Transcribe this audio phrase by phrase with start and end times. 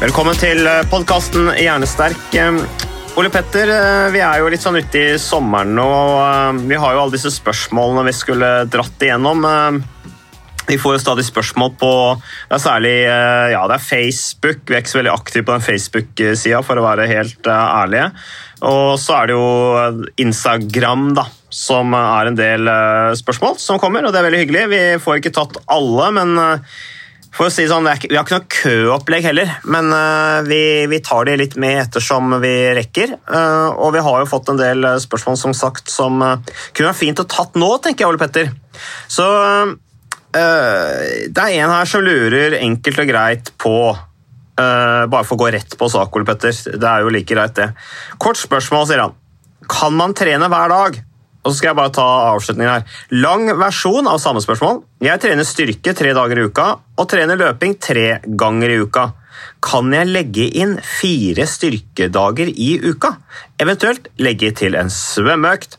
[0.00, 2.32] Velkommen til podkasten Hjernesterk.
[2.32, 2.60] Eh,
[3.20, 5.88] Ole Petter, eh, vi er jo litt sånn ute i sommeren nå,
[6.24, 9.44] eh, vi har jo alle disse spørsmålene vi skulle dratt igjennom.
[9.44, 9.80] Eh,
[10.70, 14.60] Vi får jo stadig spørsmål på Det er særlig eh, ja, det er Facebook.
[14.68, 18.12] Vi er ikke så veldig aktive på den Facebook-sida, for å være helt eh, ærlige.
[18.62, 24.04] Og så er det jo Instagram, da, som er en del eh, spørsmål som kommer,
[24.06, 24.68] og det er veldig hyggelig.
[24.70, 26.78] Vi får ikke tatt alle, men eh,
[27.34, 31.28] for å si sånn, Vi har ikke noe køopplegg heller, men eh, vi, vi tar
[31.28, 33.14] de litt med ettersom vi rekker.
[33.14, 36.98] Eh, og vi har jo fått en del eh, spørsmål som sagt, som kunne vært
[36.98, 38.50] fint å tatt nå, tenker jeg, Ole Petter.
[39.10, 39.26] Så
[40.30, 43.74] det er en her som lurer enkelt og greit på
[44.60, 46.52] Bare for å gå rett på sak, Ole Petter.
[46.52, 47.70] Det er jo like greit, det.
[48.20, 49.14] Kort spørsmål, sier han.
[49.70, 50.98] Kan man trene hver dag?
[51.40, 52.98] Og så skal jeg bare ta avslutningen her.
[53.22, 54.82] Lang versjon av samme spørsmål.
[55.04, 56.66] Jeg trener styrke tre dager i uka
[57.00, 59.06] og trener løping tre ganger i uka.
[59.64, 63.14] Kan jeg legge inn fire styrkedager i uka?
[63.60, 65.78] Eventuelt legge til en svømmeøkt.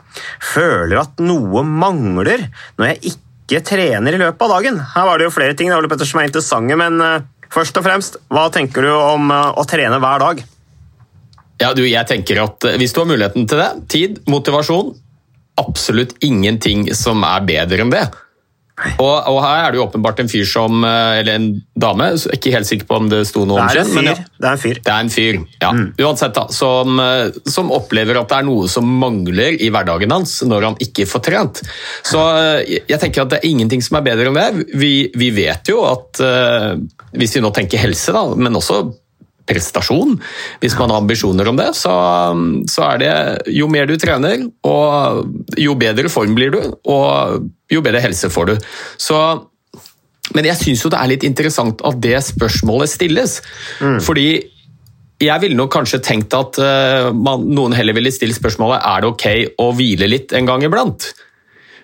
[0.53, 2.47] Føler at noe mangler
[2.79, 4.81] når jeg ikke trener i løpet av dagen.
[4.95, 7.77] Her var det jo flere ting det var Petter, som er interessante, men eh, først
[7.77, 10.43] og fremst, hva tenker du om eh, å trene hver dag?
[11.61, 14.93] Ja, du, jeg tenker at eh, Hvis du har muligheten til det, tid, motivasjon
[15.59, 18.05] Absolutt ingenting som er bedre enn det.
[18.97, 21.47] Og, og her er det jo åpenbart en fyr som eh, Eller en
[21.77, 23.91] dame, ikke helt sikker på om det sto noe om kjønn.
[23.97, 24.15] men ja.
[24.17, 24.79] Det er en fyr.
[24.81, 25.71] Det er en fyr, ja.
[26.07, 26.47] Uansett, da.
[26.55, 30.79] Som, eh, som opplever at det er noe som mangler i hverdagen hans når han
[30.81, 31.61] ikke får trent.
[32.07, 34.65] Så eh, jeg tenker at det er ingenting som er bedre enn det.
[34.81, 36.21] Vi, vi vet jo at
[37.17, 38.83] hvis vi nå tenker helse, da, men også
[39.49, 40.17] prestasjon,
[40.61, 41.93] hvis man har ambisjoner om det, så,
[42.71, 43.13] så er det
[43.55, 48.51] jo mer du trener, og jo bedre form blir du, og jo bedre helse får
[48.51, 48.55] du.
[49.01, 49.21] Så
[50.31, 53.33] men jeg syns jo det er litt interessant at det spørsmålet stilles.
[54.05, 54.27] Fordi
[55.21, 59.11] jeg ville nok kanskje tenkt at eh, man, noen heller ville stille spørsmålet er det
[59.11, 59.25] ok
[59.61, 61.11] å hvile litt en gang iblant.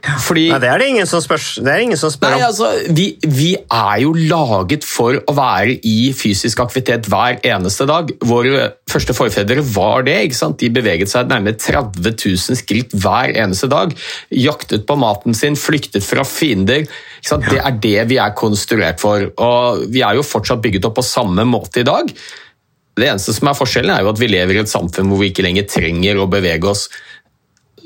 [0.04, 2.46] Fordi Nei, det er det ingen som spør, det ingen som spør Nei, om.
[2.52, 8.12] altså, vi, vi er jo laget for å være i fysisk aktivitet hver eneste dag.
[8.30, 10.18] Våre første forfedre var det.
[10.28, 10.60] ikke sant?
[10.62, 13.94] De beveget seg nærmere 30 000 skritt hver eneste dag.
[14.34, 16.86] Jaktet på maten sin, flyktet fra fiender.
[17.20, 17.50] Ikke sant?
[17.50, 19.30] Det er det vi er konstruert for.
[19.34, 22.14] Og vi er jo fortsatt bygget opp på samme måte i dag.
[22.98, 25.30] Det eneste som er forskjellen, er jo at vi lever i et samfunn hvor vi
[25.34, 26.88] ikke lenger trenger å bevege oss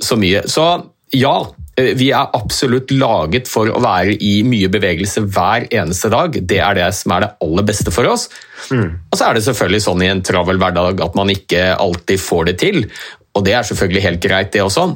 [0.02, 0.46] så mye.
[0.50, 0.64] Så
[1.12, 1.34] ja,
[1.76, 6.36] vi er absolutt laget for å være i mye bevegelse hver eneste dag.
[6.36, 8.28] Det er det som er det aller beste for oss.
[8.76, 12.50] Og så er det selvfølgelig sånn i en travel hverdag at man ikke alltid får
[12.52, 12.84] det til.
[13.32, 14.90] Og det er selvfølgelig helt greit, det også.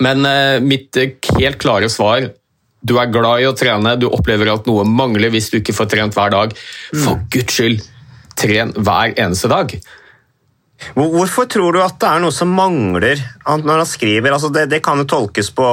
[0.00, 2.30] Men eh, mitt eh, helt klare svar
[2.80, 5.90] du er glad i å trene, du opplever at noe mangler hvis du ikke får
[5.92, 6.54] trent hver dag.
[6.94, 7.82] For guds skyld,
[8.40, 9.74] tren hver eneste dag.
[10.96, 14.32] Hvor- Hvorfor tror du at det er noe som mangler når han skriver?
[14.32, 15.66] Altså det, det kan jo tolkes på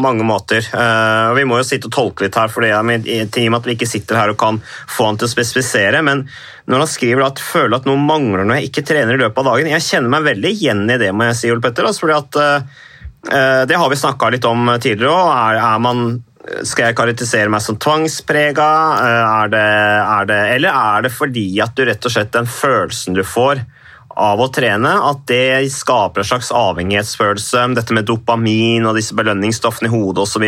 [0.00, 0.60] mange måter.
[0.72, 3.60] Eh, Vi må jo sitte og tolke litt her, for det er i og med
[3.60, 6.02] at vi ikke sitter her og kan få han til å spesifisere.
[6.04, 6.26] Men
[6.68, 9.48] når han skriver at føler at noe mangler når jeg ikke trener i løpet av
[9.52, 11.88] dagen Jeg kjenner meg veldig igjen i det, må jeg si, Ole Petter.
[11.88, 12.84] Altså, fordi at, eh,
[13.32, 15.32] eh, det har vi snakka litt om tidligere òg.
[15.34, 16.22] Er, er man
[16.68, 18.68] skal jeg karakterisere meg som tvangsprega?
[19.00, 19.64] Er det,
[20.04, 23.64] er det, eller er det fordi at du rett og slett den følelsen du får
[24.20, 29.90] av å trene, at det skaper en slags avhengighetsfølelse, dette med dopamin og disse belønningsstoffene
[29.90, 30.44] i hodet osv.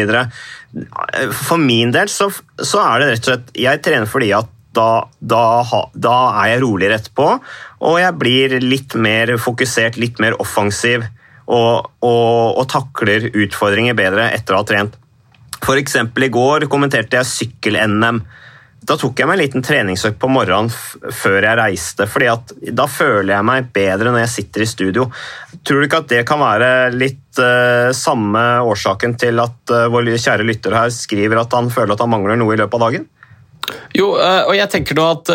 [1.46, 2.30] For min del så,
[2.62, 5.42] så er det rett og slett Jeg trener fordi at da, da,
[5.94, 7.28] da er jeg roligere etterpå,
[7.88, 11.06] og jeg blir litt mer fokusert, litt mer offensiv.
[11.46, 14.96] og, og, og takler utfordringer bedre etter å ha trent.
[15.66, 18.20] Eksempel i går kommenterte jeg sykkel-NM.
[18.86, 22.86] Da tok jeg meg en liten treningsøkt på morgenen før jeg reiste, fordi at da
[22.90, 25.06] føler jeg meg bedre når jeg sitter i studio.
[25.66, 30.12] Tror du ikke at det kan være litt uh, samme årsaken til at uh, vår
[30.14, 33.08] kjære lytter her skriver at han føler at han mangler noe i løpet av dagen?
[33.98, 35.34] Jo, uh, og jeg tenker nå at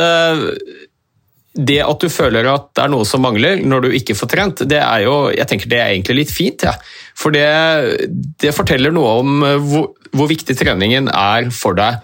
[1.51, 4.63] det at du føler at det er noe som mangler når du ikke får trent,
[4.71, 6.63] det er jo jeg tenker det er egentlig litt fint.
[6.63, 6.77] Ja.
[7.19, 7.50] For det,
[8.39, 12.00] det, forteller noe om hvor, hvor viktig treningen er for deg.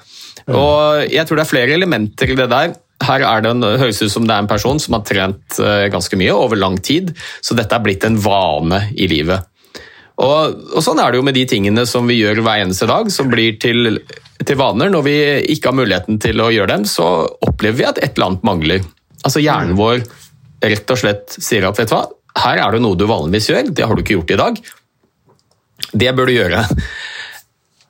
[0.55, 2.75] Og jeg tror det er flere elementer i det der.
[3.03, 5.85] Her er det en, høres ut som det er en person som har trent eh,
[5.93, 7.11] ganske mye over lang tid,
[7.45, 9.45] så dette er blitt en vane i livet.
[10.17, 13.11] Og, og Sånn er det jo med de tingene som vi gjør hver eneste dag,
[13.13, 13.99] som blir til,
[14.41, 14.89] til vaner.
[14.89, 15.17] Når vi
[15.53, 18.87] ikke har muligheten til å gjøre dem, så opplever vi at et eller annet mangler.
[19.21, 20.01] Altså Hjernen vår
[20.65, 22.07] rett og slett sier at vet du hva,
[22.37, 24.59] her er det noe du vanligvis gjør, det har du ikke gjort i dag.
[25.93, 26.65] Det bør du gjøre.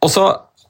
[0.04, 0.28] Og så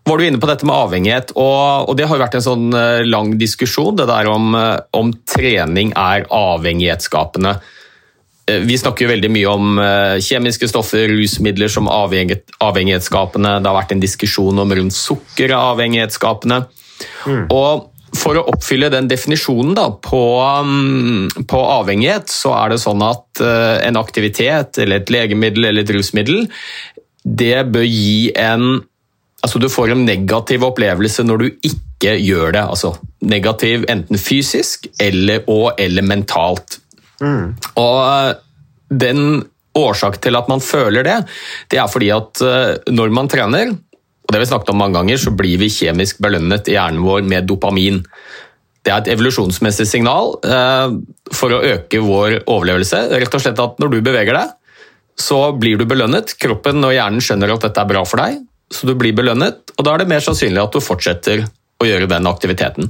[0.07, 3.05] var du inne på dette med avhengighet, og, og, det har vært en sånn eh,
[3.07, 7.57] lang diskusjon, det der om, eh, om trening er avhengighetsskapende.
[8.47, 9.83] Eh, vi snakker jo veldig mye om
[10.23, 13.57] kjemiske stoffer, rusmidler som avhengighetsskapende.
[13.59, 16.63] Det har vært en diskusjon om rundt sukker er avhengighetsskapende.
[17.27, 17.45] Mm.
[17.53, 20.21] Og for å oppfylle den definisjonen da, på,
[20.65, 25.91] mm, på, avhengighet, så er det sånn at en aktivitet eller et legemiddel eller et
[25.93, 26.47] rusmiddel
[27.27, 28.79] det bør gi en
[29.45, 32.63] Altså, du får en negativ opplevelse når du ikke gjør det.
[32.63, 36.79] Altså, negativ enten fysisk eller, og eller mentalt.
[37.21, 37.53] Mm.
[37.77, 38.33] Og eh,
[38.89, 39.21] den
[39.77, 41.17] årsak til at man føler det,
[41.71, 44.97] det er fordi at eh, når man trener, og det har vi snakket om mange
[44.97, 48.01] ganger, så blir vi kjemisk belønnet i hjernen vår med dopamin.
[48.83, 50.97] Det er et evolusjonsmessig signal eh,
[51.35, 53.05] for å øke vår overlevelse.
[53.13, 54.53] Rett og slett at når du beveger deg,
[55.17, 56.35] så blir du belønnet.
[56.41, 58.41] Kroppen og hjernen skjønner at dette er bra for deg,
[58.73, 61.45] så du blir belønnet, og da er det mer sannsynlig at du fortsetter
[61.77, 62.89] å gjøre den aktiviteten.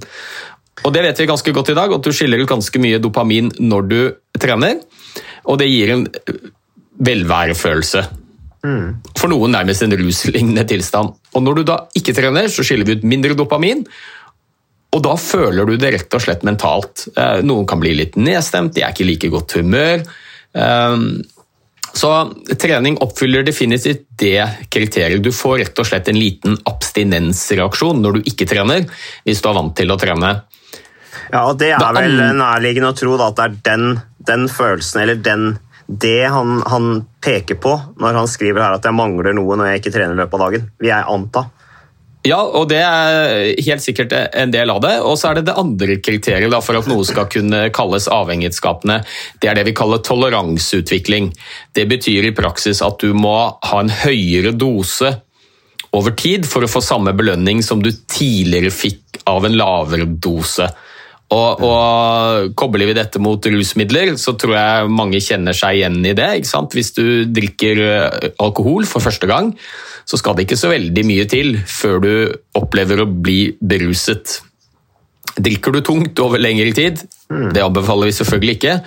[0.86, 3.50] Og Det vet vi ganske godt i dag, at du skiller ut ganske mye dopamin
[3.60, 4.00] når du
[4.40, 4.78] trener.
[5.50, 6.06] Og det gir en
[7.08, 8.04] velværefølelse.
[8.68, 9.00] Mm.
[9.18, 11.16] For noen nærmest en ruslignende tilstand.
[11.34, 13.84] Og Når du da ikke trener, så skiller vi ut mindre dopamin.
[14.96, 17.08] Og da føler du det rett og slett mentalt.
[17.18, 20.06] Eh, noen kan bli litt nedstemt, de er ikke like godt humør.
[21.94, 22.12] Så
[22.60, 25.24] trening oppfyller definitivt det kriteriet.
[25.24, 28.86] Du får rett og slett en liten abstinensreaksjon når du ikke trener,
[29.26, 30.34] hvis du er vant til å trene.
[31.32, 33.88] Ja, og Det er vel nærliggende å tro da, at det er den,
[34.30, 35.48] den følelsen, eller den,
[35.88, 39.82] det han, han, peker på når han skriver her at jeg mangler noe når jeg
[39.82, 40.68] ikke trener i løpet av dagen.
[40.80, 41.42] Vil jeg anta.
[42.28, 44.96] Ja, og det er helt sikkert en del av det.
[45.06, 49.00] Og så er det det andre kriteriet da, for at noe skal kunne kalles avhengighetsskapende.
[49.40, 51.32] Det er det vi kaller toleranseutvikling.
[51.78, 53.38] Det betyr i praksis at du må
[53.70, 55.14] ha en høyere dose
[55.96, 60.68] over tid for å få samme belønning som du tidligere fikk av en lavere dose.
[61.36, 66.16] Og, og Kobler vi dette mot rusmidler, så tror jeg mange kjenner seg igjen i
[66.16, 66.30] det.
[66.72, 67.84] Hvis du drikker
[68.40, 69.52] alkohol for første gang,
[70.08, 72.12] så skal det ikke så veldig mye til før du
[72.56, 74.40] opplever å bli beruset.
[75.38, 77.52] Drikker du tungt over lengre tid, mm.
[77.54, 78.78] det anbefaler vi selvfølgelig ikke,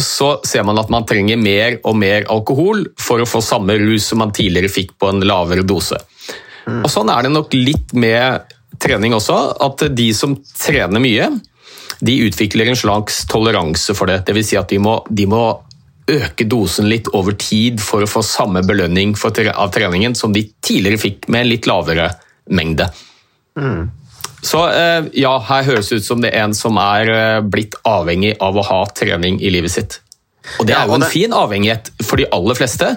[0.00, 4.08] så ser man at man trenger mer og mer alkohol for å få samme rus
[4.10, 6.00] som man tidligere fikk på en lavere dose.
[6.64, 6.80] Mm.
[6.80, 11.28] Og Sånn er det nok litt med trening også, at de som trener mye,
[12.00, 14.22] de utvikler en slags toleranse for det.
[14.28, 14.50] Dvs.
[14.50, 15.44] Si at de må, de må
[16.10, 21.00] øke dosen litt over tid for å få samme belønning av treningen som de tidligere
[21.00, 22.10] fikk med en litt lavere
[22.52, 22.90] mengde.
[23.58, 23.88] Mm.
[24.44, 27.78] Så eh, ja, her høres det ut som det er en som er eh, blitt
[27.88, 30.00] avhengig av å ha trening i livet sitt.
[30.60, 32.90] Og Det er jo en fin avhengighet for de aller fleste,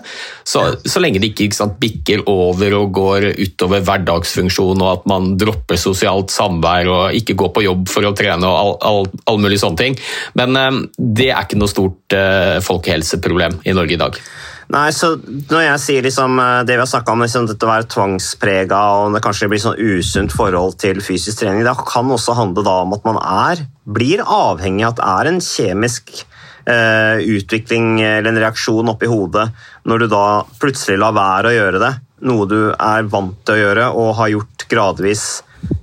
[0.48, 5.08] så, så lenge det ikke, ikke sant, bikker over og går utover hverdagsfunksjon og at
[5.10, 9.10] man dropper sosialt samvær og ikke går på jobb for å trene og all, all,
[9.32, 9.98] all mulig sånne ting.
[10.38, 14.22] Men um, det er ikke noe stort uh, folkehelseproblem i Norge i dag.
[14.68, 17.70] Nei, så Når jeg sier liksom, eh, det vi har snakka om, liksom, dette å
[17.70, 22.36] være tvangsprega og det kanskje blir sånn usunt forhold til fysisk trening, det kan også
[22.36, 26.37] handle da om at man er, blir avhengig av at det er en kjemisk Eh,
[26.68, 29.46] utvikling eller en reaksjon oppi hodet
[29.88, 30.24] når du da
[30.60, 31.92] plutselig lar være å gjøre det,
[32.28, 35.24] noe du er vant til å gjøre og har gjort gradvis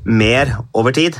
[0.04, 1.16] mer over tid?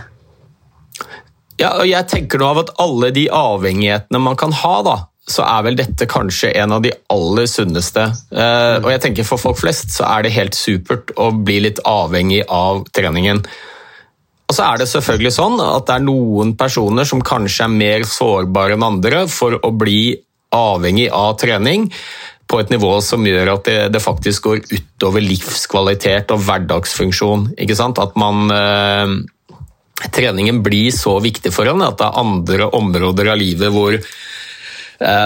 [1.60, 4.96] Ja, og jeg tenker nå av at alle de avhengighetene man kan ha, da,
[5.30, 8.08] så er vel dette kanskje en av de aller sunneste.
[8.34, 11.80] Eh, og jeg tenker For folk flest så er det helt supert å bli litt
[11.88, 13.44] avhengig av treningen.
[14.54, 18.04] Og så er det selvfølgelig sånn at det er noen personer som kanskje er mer
[18.06, 20.14] sårbare enn andre for å bli
[20.54, 21.88] avhengig av trening
[22.46, 27.48] på et nivå som gjør at det, det faktisk går utover livskvalitet og hverdagsfunksjon.
[27.58, 29.16] At man eh,
[30.14, 33.98] Treningen blir så viktig for en at det er andre områder av livet hvor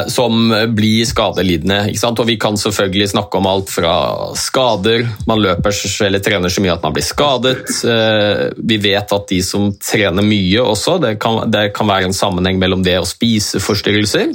[0.08, 1.92] som blir skadelidende.
[2.08, 3.92] Og Vi kan selvfølgelig snakke om alt fra
[4.38, 5.74] skader, man løper
[6.06, 7.68] eller trener så mye at man blir skadet.
[7.84, 12.16] Eh, vi vet at de som trener mye også, det kan, det kan være en
[12.16, 14.32] sammenheng mellom det og spiseforstyrrelser.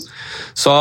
[0.53, 0.75] Så,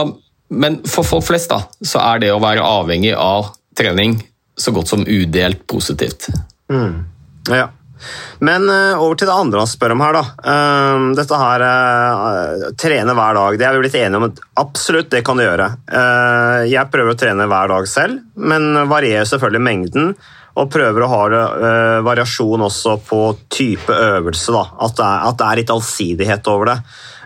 [0.52, 4.21] men for folk flest da, så er det å være avhengig av trening
[4.59, 6.28] så godt som udelt positivt.
[6.73, 7.04] Mm.
[7.49, 7.71] Ja.
[8.44, 10.18] Men uh, over til det andre han spør om her.
[10.18, 10.25] da.
[10.42, 13.59] Uh, dette her uh, Trene hver dag.
[13.61, 14.28] Det er vi blitt enige om
[14.62, 15.68] absolutt det kan du gjøre.
[16.68, 20.14] jeg prøver å trene hver dag selv, men varierer selvfølgelig mengden.
[20.52, 21.21] Og prøver å ha
[22.04, 23.21] variasjon også på
[23.52, 24.52] type øvelse.
[24.52, 24.66] da.
[24.85, 26.76] At det, er, at det er litt allsidighet over det.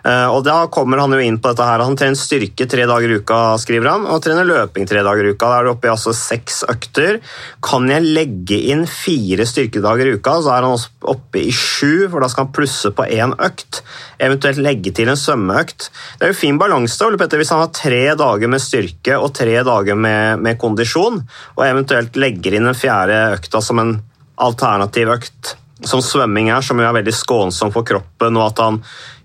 [0.06, 1.82] Eh, og Da kommer han jo inn på dette her.
[1.82, 5.32] Han trener styrke tre dager i uka, skriver han, og trener løping tre dager i
[5.34, 5.48] uka.
[5.50, 7.18] Da er det oppe i altså seks økter.
[7.64, 12.06] Kan jeg legge inn fire styrkedager i uka, så er han også oppe i sju,
[12.12, 13.82] for da skal han plusse på én økt.
[14.22, 15.90] Eventuelt legge til en svømmeøkt.
[16.20, 19.32] Det er jo fin balanse Ole Petter, hvis han har tre dager med styrke og
[19.36, 21.22] tre dager med, med kondisjon,
[21.56, 23.96] og eventuelt legger inn den fjerde økta som en
[24.36, 28.80] alternativ økt som svømming er, som jo er veldig skånsom for kroppen, og at han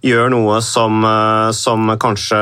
[0.05, 2.41] gjør noe som, eh, som kanskje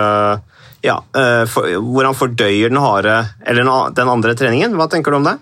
[0.82, 4.78] ja, eh, for, Hvor han fordøyer den harde eller den andre treningen.
[4.80, 5.36] Hva tenker du om det?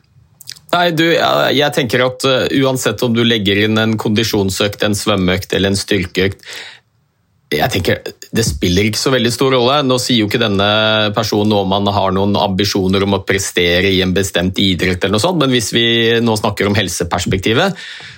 [0.74, 5.53] Nei, du, jeg tenker at uh, Uansett om du legger inn en kondisjonsøkt, en svømmeøkt
[5.55, 6.43] eller en styrkeøkt,
[7.47, 9.77] jeg tenker, Det spiller ikke så veldig stor rolle.
[9.87, 10.67] Nå sier jo ikke denne
[11.15, 15.23] personen om han har noen ambisjoner om å prestere i en bestemt idrett, eller noe
[15.23, 15.85] sånt, men hvis vi
[16.19, 17.77] nå snakker om helseperspektivet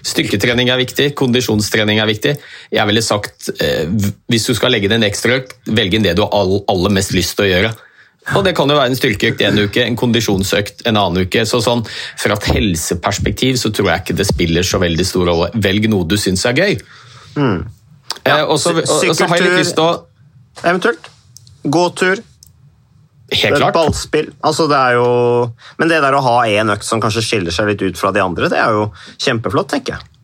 [0.10, 2.34] Styrketrening er viktig, kondisjonstrening er viktig.
[2.74, 3.86] Jeg ville sagt, eh,
[4.30, 7.38] Hvis du skal legge inn en ekstraøkt, velg inn det du har aller mest lyst
[7.38, 7.74] til å gjøre.
[8.36, 11.46] Og Det kan jo være en styrkeøkt en uke, en kondisjonsøkt en annen uke.
[11.46, 11.86] så sånn,
[12.18, 15.52] Fra et helseperspektiv så tror jeg ikke det spiller så veldig stor rolle.
[15.54, 16.80] Velg noe du syns er gøy.
[17.36, 17.79] Mm.
[18.28, 19.94] Ja, og så har jeg litt lyst til å
[20.60, 21.06] Eventuelt.
[21.64, 22.20] Gåtur.
[23.32, 23.74] Helt klart.
[23.74, 24.32] Ballspill.
[24.42, 25.10] Altså, det er jo
[25.78, 28.24] Men det der å ha én økt som kanskje skiller seg litt ut fra de
[28.24, 28.90] andre, det er jo
[29.22, 30.16] kjempeflott, tenker jeg.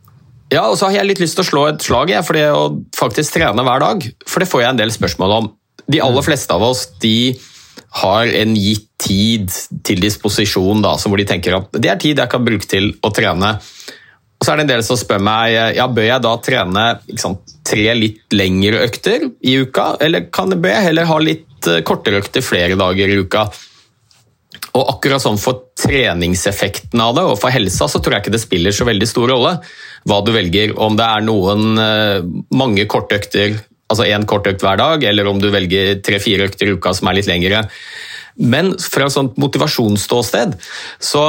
[0.53, 2.45] Ja, og så har jeg litt lyst til å slå et slag jeg, for det
[2.53, 4.05] å faktisk trene hver dag.
[4.29, 5.51] For det får jeg en del spørsmål om.
[5.85, 6.27] De aller mm.
[6.27, 7.35] fleste av oss de
[8.01, 9.51] har en gitt tid
[9.85, 13.11] til disposisjon da, hvor de tenker at det er tid jeg kan bruke til å
[13.15, 13.55] trene.
[14.45, 16.81] Og så er det en del som spør meg ja, bør jeg da trene
[17.17, 21.69] sant, tre litt lengre økter i uka, eller kan jeg, bør jeg heller ha litt
[21.71, 23.47] eh, kortere økter flere dager i uka?
[24.77, 28.43] Og akkurat sånn For treningseffekten av det og for helsa så tror jeg ikke det
[28.43, 29.55] spiller så veldig stor rolle
[30.05, 30.77] hva du velger.
[30.77, 32.21] Om det er noen eh,
[32.53, 33.57] mange kortøkter,
[33.89, 37.17] altså én kortøkt hver dag, eller om du velger tre-fire økter i uka som er
[37.17, 37.65] litt lengre.
[38.37, 40.53] Men fra et sånt motivasjonsståsted
[41.01, 41.25] så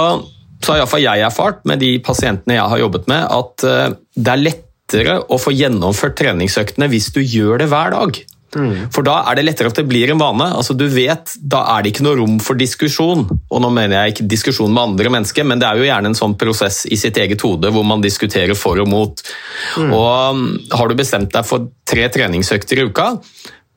[0.63, 4.33] så har iallfall jeg erfart med de pasientene jeg har jobbet med, at eh, det
[4.33, 8.25] er lettere å få gjennomført treningsøktene hvis du gjør det hver dag.
[8.57, 8.89] Mm.
[8.95, 10.47] For da er det lettere at det blir en vane.
[10.57, 13.27] Altså, du vet, Da er det ikke noe rom for diskusjon.
[13.27, 16.19] Og nå mener jeg ikke diskusjon med andre mennesker, men det er jo gjerne en
[16.19, 19.23] sånn prosess i sitt eget hode hvor man diskuterer for og mot.
[19.77, 19.93] Mm.
[19.93, 23.13] Og um, Har du bestemt deg for tre treningsøkter i uka,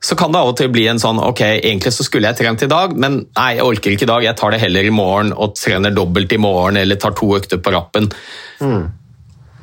[0.00, 2.62] så kan det av og til bli en sånn ok, egentlig så skulle jeg trent
[2.64, 5.34] i dag, men nei, jeg orker ikke i dag, jeg tar det heller i morgen
[5.36, 8.08] og trener dobbelt i morgen eller tar to økter på rappen.
[8.64, 8.88] Mm.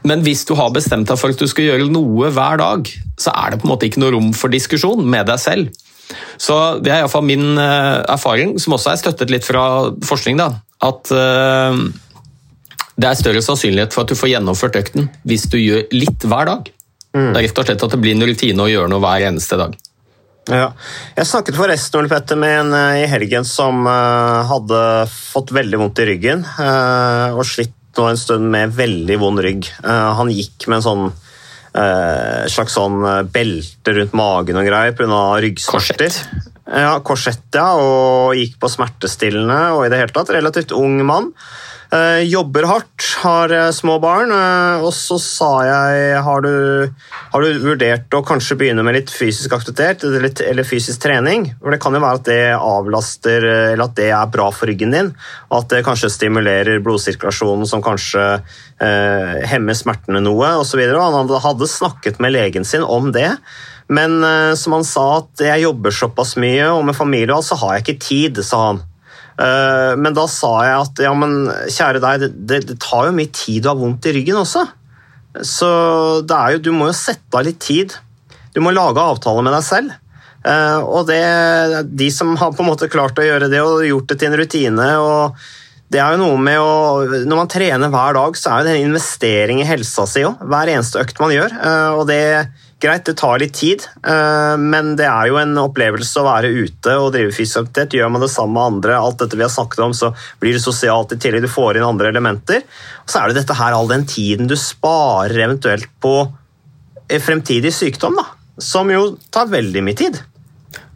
[0.07, 3.33] Men hvis du har bestemt deg for at du skal gjøre noe hver dag, så
[3.33, 5.73] er det på en måte ikke noe rom for diskusjon med deg selv.
[6.39, 10.51] Så det er iallfall min uh, erfaring, som også er støttet litt fra forskning, da,
[10.85, 11.81] at uh,
[12.97, 16.53] det er større sannsynlighet for at du får gjennomført økten hvis du gjør litt hver
[16.53, 16.71] dag.
[17.17, 17.33] Mm.
[17.33, 19.59] Det er rett og slett at det blir en rutine å gjøre noe hver eneste
[19.59, 19.75] dag.
[20.51, 20.71] Ja.
[21.17, 26.01] Jeg snakket forresten Petter, med en uh, i helgen som uh, hadde fått veldig vondt
[26.03, 26.45] i ryggen.
[26.59, 29.65] Uh, og slitt nå en stund med veldig vond rygg.
[29.81, 31.07] han gikk med en sånn
[32.53, 32.99] slags sånn
[33.33, 35.21] belte rundt magen og greier pga.
[35.41, 36.13] ryggsmerter.
[36.13, 36.53] Korsett.
[36.67, 41.31] Ja, korsett, ja, og gikk på smertestillende og i det hele tatt relativt ung mann.
[41.87, 44.31] Uh, jobber hardt, har uh, små barn.
[44.33, 46.89] Uh, og så sa jeg har du,
[47.31, 51.47] har du, vurdert å kanskje begynne med litt fysisk aktivitet eller, eller, fysisk trening?
[51.61, 54.91] For Det kan jo være at det avlaster eller at det er bra for ryggen
[54.95, 55.13] din.
[55.47, 58.25] Og at det kanskje stimulerer blodsirkulasjonen som kanskje
[59.47, 60.81] hemmer smertene noe osv.
[60.91, 63.31] Han hadde snakket med legen sin om det.
[63.87, 64.19] Men
[64.59, 68.05] som han sa, at jeg jobber såpass mye, og med familie, så har jeg ikke
[68.05, 68.83] tid, sa han.
[69.37, 71.37] Eh, men da sa jeg at ja, men
[71.69, 74.65] kjære deg, det, det tar jo mye tid å ha vondt i ryggen også.
[75.45, 75.69] Så
[76.25, 77.93] jo, du må jo sette av litt tid.
[78.55, 79.93] Du må lage avtale med deg selv.
[80.47, 81.21] Eh, og det,
[81.91, 84.41] de som har på en måte klart å gjøre det og gjort det til en
[84.41, 85.47] rutine og
[85.87, 86.71] det er jo noe med å,
[87.23, 90.41] Når man trener hver dag, så er det en investering i helsa si òg.
[90.43, 91.53] Hver eneste økt man gjør.
[91.55, 92.23] Eh, og det
[92.81, 96.95] greit, det tar litt tid, eh, men det er jo en opplevelse å være ute
[97.01, 97.97] og drive fysisk aktivitet.
[97.97, 100.63] Gjør man det sammen med andre, alt dette vi har snakket om, så blir det
[100.63, 101.45] sosialt i tillegg.
[101.47, 102.65] Du får inn andre elementer.
[103.03, 106.15] Og så er det dette her, all den tiden du sparer eventuelt på
[107.23, 108.25] fremtidig sykdom, da.
[108.61, 110.17] Som jo tar veldig mye tid.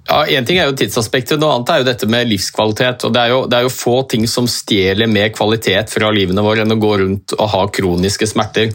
[0.09, 3.05] Ja, Én ting er jo tidsaspektet, noe annet er jo dette med livskvalitet.
[3.07, 6.43] og Det er jo, det er jo få ting som stjeler mer kvalitet fra livene
[6.43, 8.73] våre enn å gå rundt og ha kroniske smerter.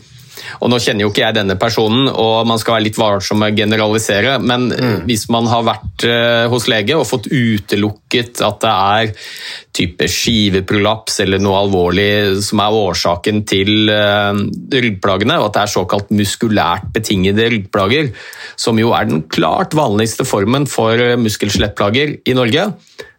[0.60, 3.54] Og Nå kjenner jo ikke jeg denne personen, og man skal være litt varsom med
[3.54, 4.98] å generalisere, men mm.
[5.08, 9.30] hvis man har vært uh, hos lege og fått utelukket at det er
[9.76, 12.08] type skiveprolaps eller noe alvorlig
[12.44, 14.32] som er årsaken til uh,
[14.72, 18.12] ryggplagene, og at det er såkalt muskulært betingede ryggplager,
[18.60, 22.70] som jo er den klart vanligste formen for muskel-skjelettplager i Norge,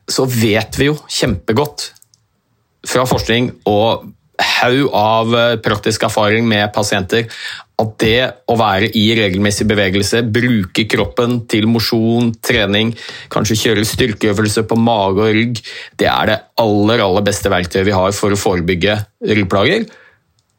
[0.08, 1.92] så vet vi jo kjempegodt
[2.88, 4.08] fra forskning og
[4.38, 7.30] haug av eh, praktisk erfaring med pasienter
[7.78, 12.96] at det å være i regelmessig bevegelse, bruke kroppen til mosjon, trening,
[13.34, 15.62] kanskje kjøre styrkeøvelse på mage og rygg,
[16.02, 18.98] det er det aller, aller beste verktøyet vi har for å forebygge
[19.30, 19.86] ryggplager.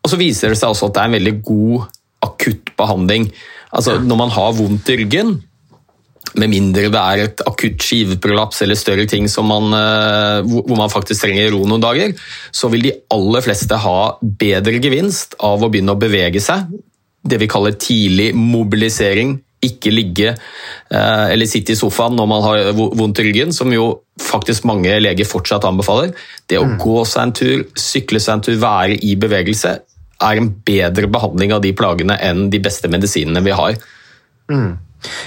[0.04, 1.88] Og så viser det seg også at det er en veldig god
[2.28, 3.26] akutt behandling.
[3.74, 5.34] Altså, når man har vondt i ryggen,
[6.36, 11.24] med mindre det er et akutt skiveprolaps eller større ting man, eh, hvor man faktisk
[11.24, 12.14] trenger ro noen dager,
[12.50, 16.68] så vil de aller fleste ha bedre gevinst av å begynne å bevege seg.
[17.24, 19.38] Det vi kaller tidlig mobilisering.
[19.58, 23.88] Ikke ligge eh, eller sitte i sofaen når man har vondt i ryggen, som jo
[24.22, 26.12] faktisk mange leger fortsatt anbefaler.
[26.46, 26.76] Det å mm.
[26.82, 29.78] gå seg en tur, sykle seg en tur, være i bevegelse,
[30.18, 33.78] er en bedre behandling av de plagene enn de beste medisinene vi har.
[34.50, 34.76] Mm.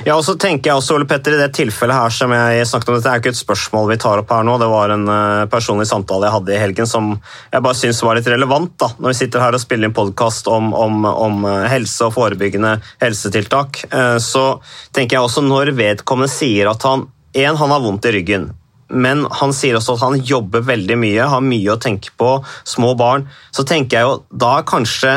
[0.04, 2.90] Ja, og så tenker jeg også, Ole Petter, I det tilfellet her som jeg snakket
[2.92, 4.58] om, dette er ikke et spørsmål vi tar opp her nå.
[4.60, 8.20] Det var en uh, personlig samtale jeg hadde i helgen som jeg bare syns var
[8.20, 8.74] litt relevant.
[8.82, 12.16] da, Når vi sitter her og spiller inn podkast om, om, om, eh, helse og
[12.18, 14.46] forebyggende helsetiltak, uh, så
[14.92, 18.50] tenker jeg også når vedkommende sier at han en, han har vondt i ryggen,
[18.92, 22.34] men han sier også at han jobber veldig mye, har mye å tenke på,
[22.68, 23.24] små barn,
[23.56, 25.14] så tenker jeg jo da er kanskje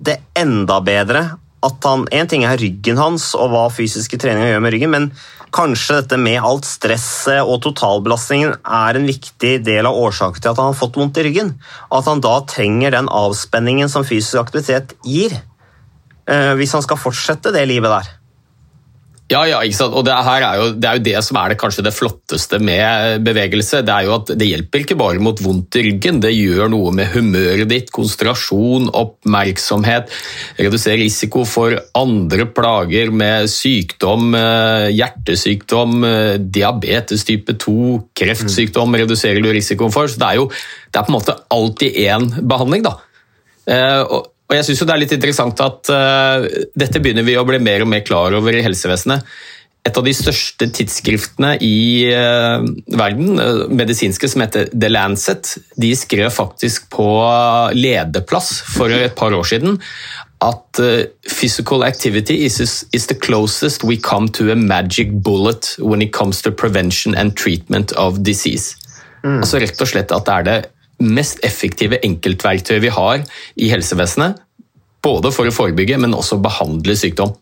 [0.00, 1.26] det enda bedre
[1.66, 5.10] at han En ting er ryggen hans og hva fysiske treninger gjør med ryggen, men
[5.54, 10.60] kanskje dette med alt stresset og totalbelastningen er en viktig del av årsaken til at
[10.62, 11.52] han har fått vondt i ryggen.
[11.90, 15.34] At han da trenger den avspenningen som fysisk aktivitet gir,
[16.30, 18.14] eh, hvis han skal fortsette det livet der.
[19.30, 19.94] Ja, ja, ikke sant?
[19.94, 23.22] og det, er jo, det, er jo, det som er det, kanskje det flotteste med
[23.22, 23.84] bevegelse.
[23.86, 26.90] Det er jo at det hjelper ikke bare mot vondt i ryggen, det gjør noe
[26.96, 30.10] med humøret ditt, konsentrasjon, oppmerksomhet.
[30.58, 37.78] Reduserer risiko for andre plager med sykdom, eh, hjertesykdom, eh, diabetes type 2,
[38.18, 40.10] kreftsykdom reduserer du risikoen for.
[40.10, 42.82] Så det er jo det er på en måte alltid én behandling.
[42.82, 42.98] da.
[43.70, 44.02] Eh,
[44.50, 46.44] og jeg synes jo Det er litt interessant at uh,
[46.78, 49.26] dette begynner vi å bli mer og mer klar over i helsevesenet.
[49.86, 52.66] Et av de største tidsskriftene i uh,
[52.98, 57.06] verden, uh, medisinske som heter The Lancet, de skrev faktisk på
[57.78, 59.78] lederplass for et par år siden
[60.40, 60.78] at
[61.28, 66.40] physical activity is, is the closest we come to a magic bullet when it comes
[66.40, 68.72] to prevention and treatment of disease.
[69.20, 69.42] Mm.
[69.42, 70.58] Altså rett og slett at det er det
[71.00, 73.24] mest effektive enkeltverktøyet vi har
[73.56, 74.40] i helsevesenet.
[75.00, 77.32] Både for å forebygge, men også behandle sykdom.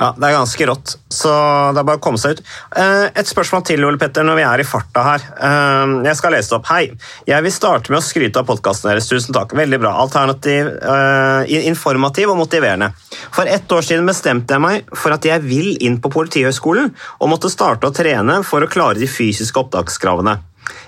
[0.00, 1.30] Ja, Det er ganske rått, så
[1.74, 2.46] det er bare å komme seg ut.
[2.72, 5.26] Eh, et spørsmål til, Ole Petter, når vi er i farta her.
[5.36, 6.70] Eh, jeg skal lese det opp.
[6.72, 6.86] Hei.
[7.28, 9.10] Jeg vil starte med å skryte av podkasten deres.
[9.10, 9.52] Tusen takk.
[9.52, 9.92] Veldig bra.
[10.00, 12.94] Alternativ, eh, informativ og motiverende.
[13.30, 17.28] For ett år siden bestemte jeg meg for at jeg vil inn på Politihøgskolen og
[17.28, 20.38] måtte starte å trene for å klare de fysiske opptakskravene.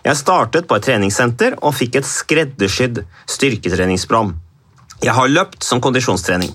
[0.05, 4.35] Jeg startet på et treningssenter og fikk et skreddersydd styrketreningsprogram.
[5.03, 6.53] Jeg har løpt som kondisjonstrening.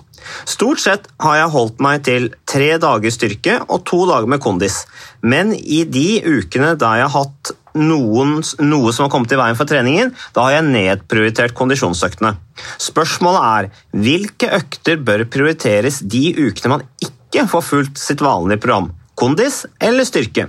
[0.47, 4.81] Stort sett har jeg holdt meg til tre dager styrke og to dager med kondis,
[5.21, 9.57] men i de ukene der jeg har hatt noen, noe som har kommet i veien
[9.59, 12.33] for treningen, da har jeg nedprioritert kondisjonsøktene.
[12.81, 13.69] Spørsmålet er
[14.07, 18.89] hvilke økter bør prioriteres de ukene man ikke får fulgt sitt vanlige program?
[19.17, 20.43] Kondis eller styrke?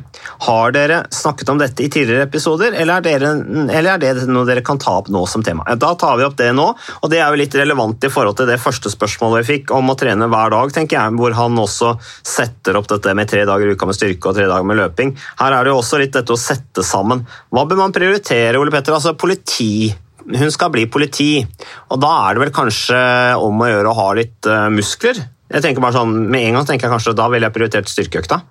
[0.44, 3.30] Har dere snakket om dette i tidligere episoder, eller er, dere,
[3.72, 5.64] eller er, det noe dere kan ta opp nå som tema?
[5.80, 8.50] Da tar vi opp det nå, og det er jo litt relevant i forhold til
[8.50, 11.94] det første spørsmålet vi fikk om å trene hver dag, tenker jeg, hvor han også
[12.20, 15.14] setter opp dette med tre dager i uka med styrke og tre dager med løping.
[15.40, 17.24] Her er det jo også litt dette å sette sammen.
[17.48, 18.98] Hva bør man prioritere, Ole Petter?
[18.98, 19.88] Altså politi
[20.28, 21.40] hun skal bli politi,
[21.88, 23.00] og da er det vel kanskje
[23.40, 25.22] om å gjøre å ha litt uh, muskler?
[25.48, 28.42] Jeg tenker bare sånn, Med en gang tenker jeg kanskje da ville jeg prioritert styrkeøkta.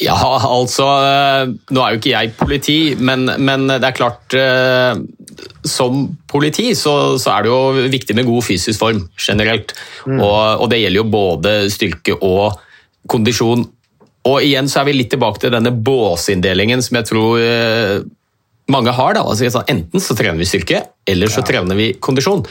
[0.00, 0.16] Ja,
[0.48, 4.96] altså eh, Nå er jo ikke jeg politi, men, men det er klart eh,
[5.68, 9.74] Som politi så, så, er det jo viktig med god fysisk form generelt.
[10.06, 10.18] Mm.
[10.18, 12.56] Og, og, det gjelder jo både styrke og
[13.10, 13.66] kondisjon.
[14.26, 18.00] Og igjen så er vi litt tilbake til denne båsinndelingen som jeg tror eh,
[18.72, 19.14] mange har.
[19.14, 21.50] da, altså Enten så trener vi styrke, eller så ja.
[21.52, 22.42] trener vi kondisjon.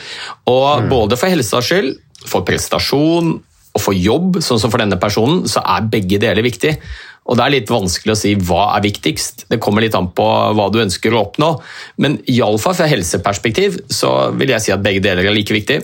[0.51, 0.89] Og mm.
[0.93, 3.35] Både for helsas skyld, for prestasjon
[3.75, 6.77] og for jobb, sånn som for denne personen, så er begge deler viktig.
[7.25, 9.47] Og Det er litt vanskelig å si hva er viktigst.
[9.49, 11.55] Det kommer litt an på hva du ønsker å oppnå.
[11.97, 15.81] Men iallfall fra helseperspektiv så vil jeg si at begge deler er like viktig.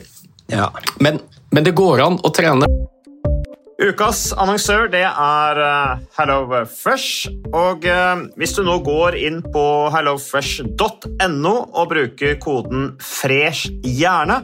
[0.54, 0.70] Ja.
[1.02, 1.18] Men,
[1.50, 2.70] men det går an å trene.
[3.82, 7.32] Ukas annonsør det er uh, HelloFresh.
[7.50, 9.64] Og uh, hvis du nå går inn på
[9.96, 14.44] hellofresh.no og bruker koden 'fresh hjerne',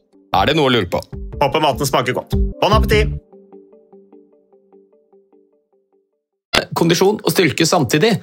[0.31, 1.01] Er det noe å lure på?
[1.41, 2.37] Håper maten smaker godt.
[2.61, 3.17] Bon appétit!
[6.77, 8.13] Kondisjon og styrke samtidig.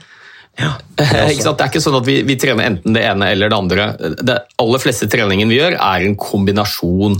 [0.58, 3.52] Ja, det, er det, er ikke sånn at vi, vi, trener enten det ene eller
[3.52, 3.84] det andre.
[4.24, 7.18] Det aller fleste treningen vi gjør, er en kombinasjon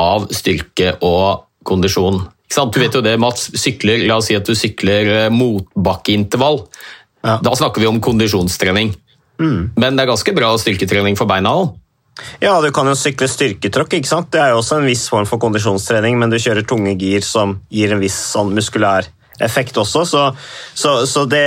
[0.00, 2.24] av styrke og kondisjon.
[2.52, 3.50] Du vet jo det, Mats.
[3.60, 6.62] Sykler, la oss si at du sykler eh, motbakkeintervall.
[7.22, 7.36] Ja.
[7.44, 8.96] Da snakker vi om kondisjonstrening.
[9.40, 9.72] Mm.
[9.76, 11.76] Men det er ganske bra styrketrening for beina òg.
[12.42, 13.96] Ja, du kan jo sykle styrketråkk.
[13.98, 14.30] ikke sant?
[14.34, 17.58] Det er jo også en viss form for kondisjonstrening, men du kjører tunge gir som
[17.72, 19.08] gir en viss sånn muskulær
[19.42, 20.04] effekt også.
[20.06, 20.22] Så,
[20.74, 21.42] så, så det,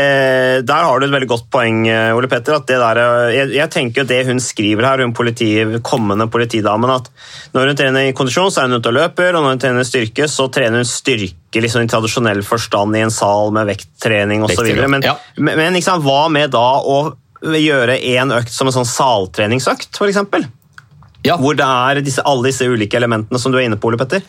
[0.67, 2.57] der har du et veldig godt poeng, eh, Ole Petter.
[2.57, 3.01] at det der,
[3.33, 5.49] jeg, jeg tenker jo det hun skriver her, hun politi,
[5.85, 7.09] kommende politidamen, at
[7.55, 9.87] når hun trener i kondisjon, så er hun ute og løper, og når hun trener
[9.87, 14.73] styrke, så trener hun styrke liksom i tradisjonell forstand i en sal med vekttrening osv.
[14.89, 15.15] Men, ja.
[15.37, 16.99] men liksom, hva med da å
[17.53, 20.47] gjøre én økt som en sånn saltreningsøkt, f.eks.?
[21.25, 21.37] Ja.
[21.41, 24.25] Hvor det er disse, alle disse ulike elementene som du er inne på, Ole Petter?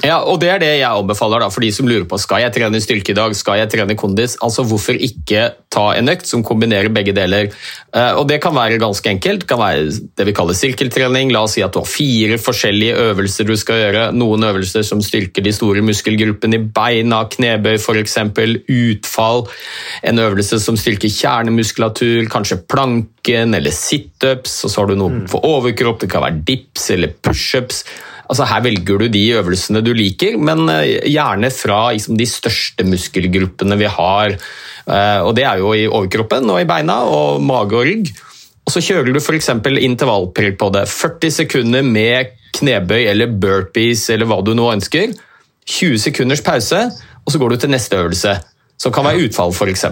[0.00, 2.54] Ja, og Det er det jeg anbefaler da, for de som lurer på skal jeg
[2.54, 4.38] trene styrke i dag, skal jeg trene kondis.
[4.40, 7.50] Altså Hvorfor ikke ta en økt som kombinerer begge deler?
[7.92, 9.44] Eh, og Det kan være ganske enkelt.
[9.44, 11.32] Det kan være det vi kaller sirkeltrening.
[11.34, 14.08] La oss si at du har fire forskjellige øvelser du skal gjøre.
[14.16, 18.18] Noen øvelser som styrker de store muskelgruppene i beina, knebøy f.eks.
[18.70, 19.48] Utfall.
[20.02, 24.62] En øvelse som styrker kjernemuskulatur, kanskje planken eller situps.
[24.64, 27.84] Og så har du noe for overkropp, det kan være dips eller pushups.
[28.30, 32.86] Altså Her velger du de øvelsene du liker, men eh, gjerne fra liksom, de største
[32.86, 34.36] muskelgruppene vi har.
[34.86, 38.12] Eh, og Det er jo i overkroppen og i beina og mage og rygg.
[38.66, 39.50] Og Så kjører du f.eks.
[39.82, 40.86] intervallprill på det.
[40.88, 45.10] 40 sekunder med knebøy eller burpees eller hva du nå ønsker.
[45.66, 46.86] 20 sekunders pause,
[47.24, 48.38] og så går du til neste øvelse,
[48.80, 49.84] som kan være utfall f.eks.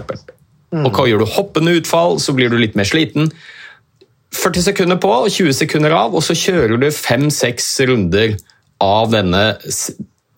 [0.79, 3.31] Og hva Gjør du hoppende utfall, så blir du litt mer sliten.
[4.35, 8.35] 40 sekunder på og 20 sekunder av, og så kjører du fem-seks runder
[8.83, 9.43] av denne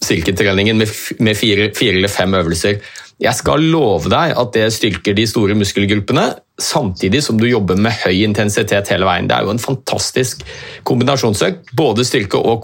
[0.02, 2.80] styrketreningen med, med fire, fire, eller fem øvelser.
[3.22, 6.24] Jeg skal love deg at det styrker de store muskelgruppene,
[6.62, 9.30] samtidig som du jobber med høy intensitet hele veien.
[9.30, 10.42] Det er jo en fantastisk
[10.90, 12.64] kombinasjonsøkt, både styrke og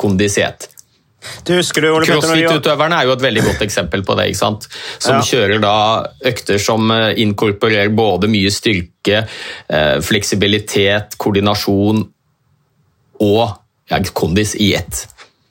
[1.48, 4.30] Crossfit-utøverne er jo et veldig godt eksempel på det.
[4.32, 4.68] ikke sant?
[5.00, 5.26] Som ja.
[5.26, 5.76] kjører da
[6.30, 12.06] økter som eh, inkorporerer både mye styrke, eh, fleksibilitet, koordinasjon
[13.26, 13.44] og
[13.90, 15.08] ja, kondis i ett.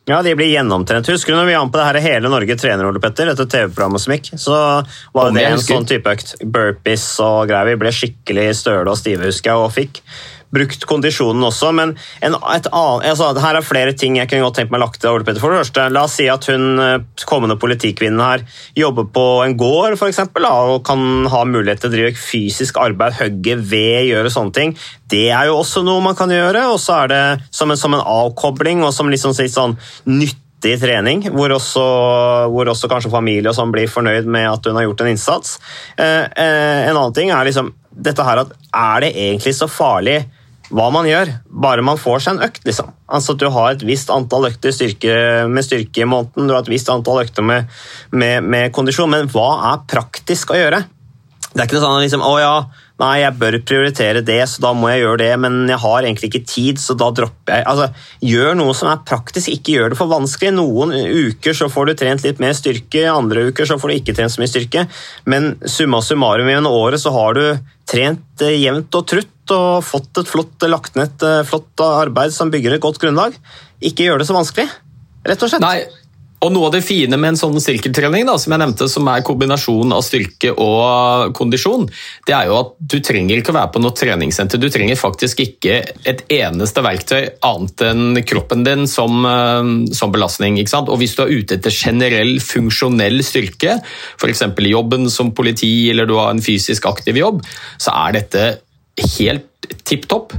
[0.07, 1.09] Ja, de blir gjennomtrent.
[1.11, 4.05] Husker du når vi var på det her Hele Norge trener, Ole Petter, dette TV-programmet
[4.05, 4.29] som gikk?
[4.39, 4.55] Så
[5.17, 6.37] var det en sånn type økt.
[6.47, 7.73] Burpees og greier.
[7.73, 9.99] Vi ble skikkelig støle og stive, husker jeg, og fikk
[10.55, 11.73] brukt kondisjonen også.
[11.77, 15.01] Men en, et annet, altså, her er flere ting jeg kunne godt tenkt meg lagt
[15.03, 15.13] til.
[15.13, 15.43] Ole Petter.
[15.43, 18.47] For det første, La oss si at hun eh, kommende politikvinnen her
[18.79, 23.19] jobber på en gård for eksempel, og kan ha mulighet til å drive fysisk arbeid,
[23.21, 24.75] hogge ved, gjøre sånne ting.
[25.11, 26.67] Det er jo også noe man kan gjøre.
[26.73, 27.23] Og så er det
[27.55, 29.77] som en, som en avkobling og som liksom sånn
[30.09, 31.83] nyttig trening, hvor også,
[32.53, 35.59] hvor også, kanskje familie og sånn blir fornøyd med at hun har gjort en innsats.
[35.99, 40.21] Eh, eh, en annen ting er liksom dette her at er det egentlig så farlig
[40.75, 42.65] hva man gjør, bare man får seg en økt.
[42.67, 42.91] liksom.
[43.07, 46.65] Altså at Du har et visst antall økter styrke, med styrke i måneden, du har
[46.65, 47.71] et visst antall økter med,
[48.11, 50.83] med, med, kondisjon, men hva er praktisk å gjøre?
[51.53, 52.57] Det er ikke noe sånn liksom, å ja,
[53.03, 56.31] nei, jeg bør prioritere det, så da må jeg gjøre det, men jeg har egentlig
[56.31, 57.67] ikke tid, så da dropper jeg.
[57.69, 57.91] Altså,
[58.25, 60.55] Gjør noe som er praktisk, ikke gjør det for vanskelig.
[60.57, 64.17] Noen uker så får du trent litt mer styrke, andre uker så får du ikke
[64.17, 64.87] trent så mye styrke,
[65.29, 67.45] men summa summarum gjennom året så har du
[67.87, 72.35] trent eh, jevnt og trutt og fått et flott, lagt ned et eh, flott arbeid
[72.35, 73.37] som bygger et godt grunnlag.
[73.85, 74.67] Ikke gjør det så vanskelig,
[75.29, 75.63] rett og slett.
[75.63, 75.85] Nei,
[76.45, 79.25] og Noe av det fine med en sånn styrketrening, da, som jeg nevnte, som er
[79.25, 81.87] kombinasjon av styrke og kondisjon,
[82.29, 84.61] det er jo at du trenger ikke å være på noe treningssenter.
[84.61, 90.61] Du trenger faktisk ikke et eneste verktøy annet enn kroppen din som, eh, som belastning.
[90.61, 93.81] Og Hvis du er ute etter generell funksjonell styrke,
[94.21, 94.43] f.eks.
[94.43, 97.43] i jobben som politi eller du har en fysisk aktiv jobb,
[97.79, 98.45] så er dette
[99.17, 99.49] helt
[99.85, 100.37] tipp topp.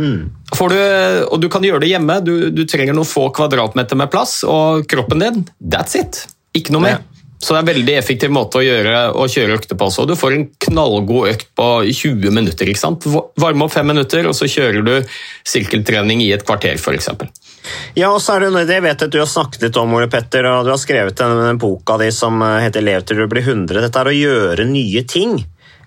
[0.00, 0.30] Mm.
[0.50, 0.80] Du,
[1.28, 2.18] og du kan gjøre det hjemme.
[2.24, 6.24] Du, du, trenger noen få kvadratmeter med plass, og kroppen din, that's it.
[6.56, 6.98] Ikke noe mer.
[6.98, 7.06] Ja.
[7.40, 10.04] Så det er en veldig effektiv måte å, gjøre, å kjøre økter på også.
[10.04, 12.68] Du får en knallgod økt på 20 minutter.
[12.68, 13.06] ikke sant?
[13.40, 14.92] Varme opp fem minutter, og så kjører du
[15.48, 17.08] sirkeltrening i et kvarter f.eks.
[17.96, 20.10] Ja, og så er det, det vet jeg at du har snakket litt om, Ole
[20.12, 23.46] Petter, og du har skrevet den, den boka di som heter 'Lev til du blir
[23.46, 23.80] 100'.
[23.86, 25.40] Dette er å gjøre nye ting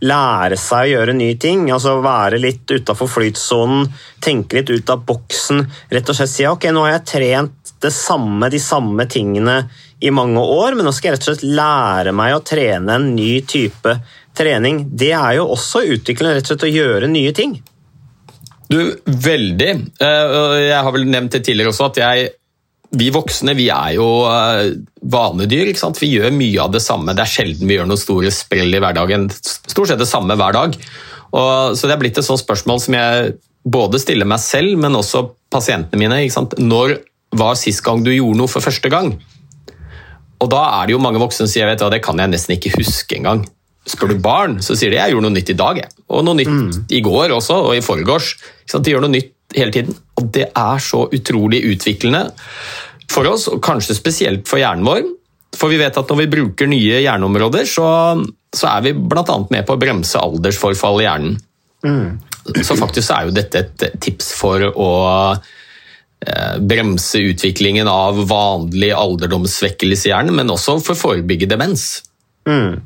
[0.04, 1.66] lære seg å gjøre nye ting.
[1.72, 3.88] altså Være litt utafor flytsonen,
[4.24, 5.64] tenke litt ut av boksen.
[5.94, 9.64] Rett og slett si ok, nå har jeg trent det samme, de samme tingene
[10.04, 13.12] i mange år, men nå skal jeg rett og slett lære meg å trene en
[13.16, 13.96] ny type
[14.36, 14.86] trening.
[14.92, 17.58] Det er jo også utviklende, rett og slett å gjøre nye ting.
[18.72, 19.74] Du, veldig.
[20.02, 22.32] Eh, jeg har vel nevnt det tidligere også, at jeg
[22.94, 25.72] vi voksne vi er jo eh, vanedyr.
[25.72, 26.02] ikke sant?
[26.02, 27.16] Vi gjør mye av det samme.
[27.16, 29.30] Det er sjelden vi gjør noen store sprell i hverdagen.
[29.34, 30.78] Stort sett det samme hver dag.
[31.34, 35.00] Og, så det er blitt et sånt spørsmål som jeg både stiller meg selv, men
[35.00, 36.22] også pasientene mine.
[36.22, 36.58] ikke sant?
[36.62, 37.00] Når
[37.34, 39.16] var sist gang du gjorde noe for første gang?
[40.44, 42.58] Og da er det jo mange voksne som sier vet du, det kan jeg nesten
[42.58, 43.46] ikke huske engang.
[43.90, 45.80] Spør du barn, så sier de jeg gjorde noe nytt i dag.
[45.82, 45.92] Jeg.
[46.14, 46.74] Og noe nytt mm.
[46.94, 48.36] i går også, og i forgårs.
[48.76, 49.98] De gjør noe nytt hele tiden.
[50.20, 52.28] Og det er så utrolig utviklende
[53.12, 55.06] for oss, og kanskje spesielt for hjernen vår.
[55.58, 57.88] For vi vet at når vi bruker nye hjerneområder, så,
[58.54, 59.38] så er vi bl.a.
[59.54, 61.36] med på å bremse aldersforfall i hjernen.
[61.84, 62.64] Mm.
[62.64, 64.90] Så faktisk er jo dette et tips for å
[65.34, 72.04] eh, bremse utviklingen av vanlig alderdomssvekkelse i hjernen, men også for å forebygge demens.
[72.50, 72.82] Mm.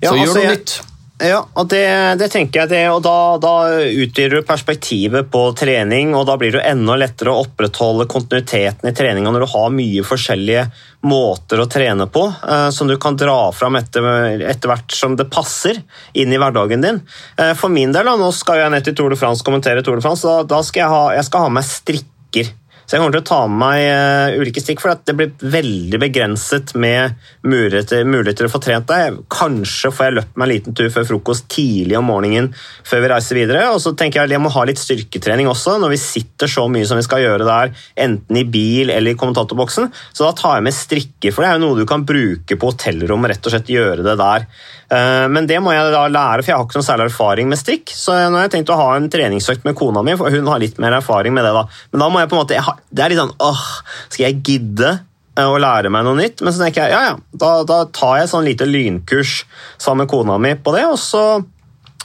[0.00, 0.56] Ja, så gjør altså, noe jeg...
[0.56, 0.78] nytt.
[1.16, 1.86] Ja, og det,
[2.20, 3.52] det tenker jeg det, og da, da
[3.88, 8.92] utvider du perspektivet på trening, og da blir det enda lettere å opprettholde kontinuiteten i
[8.96, 10.66] treninga når du har mye forskjellige
[11.08, 14.04] måter å trene på, eh, som du kan dra fram etter,
[14.44, 15.80] etter, hvert som det passer
[16.12, 17.00] inn i hverdagen din.
[17.40, 19.96] Eh, for min del, da, nå skal jeg ned til Tour de France kommentere Tour
[19.96, 22.52] de France, da, da skal jeg ha, jeg skal ha med strikker.
[22.86, 25.98] Så jeg kommer til å ta med meg uh, ulike stikk, for det blir veldig
[25.98, 29.16] begrenset med muligheter, muligheter å få trent deg.
[29.32, 32.52] Kanskje får jeg løpt meg en liten tur før frokost tidlig om morgenen
[32.86, 33.64] før vi reiser videre.
[33.74, 36.68] Og så tenker jeg at jeg må ha litt styrketrening også, når vi sitter så
[36.70, 37.74] mye som vi skal gjøre der,
[38.06, 39.90] enten i bil eller i kommentatorboksen.
[40.12, 42.70] Så da tar jeg med strikker, for det er jo noe du kan bruke på
[42.70, 44.46] hotellrom, rett og slett gjøre det der.
[44.86, 47.60] Uh, men det må jeg da lære, for jeg har ikke noe særlig erfaring med
[47.60, 47.90] strikk.
[47.90, 50.62] Så nå har jeg tenkt å ha en treningsøkt med kona mi, for hun har
[50.62, 51.52] litt mer erfaring med det.
[51.56, 51.66] da.
[51.92, 53.66] Men da må jeg på en måte, det er litt sånn åh,
[54.06, 56.44] skal jeg gidde eh, å lære meg noe nytt?
[56.46, 59.40] Men så tenker jeg ja, ja, da, da tar jeg sånn lite lynkurs
[59.74, 61.26] sammen med kona mi på det, og så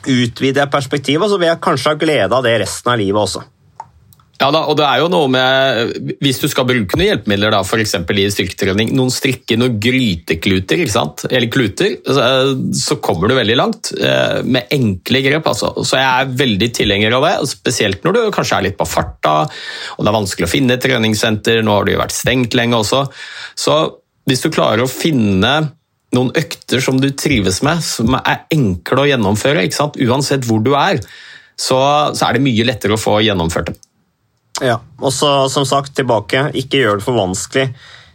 [0.02, 3.22] utvider jeg perspektivet, og så vil jeg kanskje ha glede av det resten av livet
[3.22, 3.46] også.
[4.42, 7.62] Ja da, og det er jo noe med Hvis du skal bruke noen hjelpemidler, da,
[7.62, 7.94] f.eks.
[8.02, 11.26] i styrketrening, noen strikker, noen grytekluter, ikke sant?
[11.30, 15.50] eller kluter, så kommer du veldig langt eh, med enkle grep.
[15.52, 15.72] altså.
[15.86, 19.36] Så jeg er veldig tilhenger av det, spesielt når du kanskje er litt på farta,
[19.46, 22.82] og det er vanskelig å finne et treningssenter, nå har det jo vært stengt lenge
[22.82, 23.04] også.
[23.60, 23.78] Så
[24.30, 25.54] hvis du klarer å finne
[26.16, 29.70] noen økter som du trives med, som er enkle å gjennomføre,
[30.08, 31.00] uansett hvor du er,
[31.62, 31.80] så,
[32.18, 33.80] så er det mye lettere å få gjennomført det.
[34.60, 37.72] Ja, og så som sagt, tilbake, ikke gjør det for vanskelig.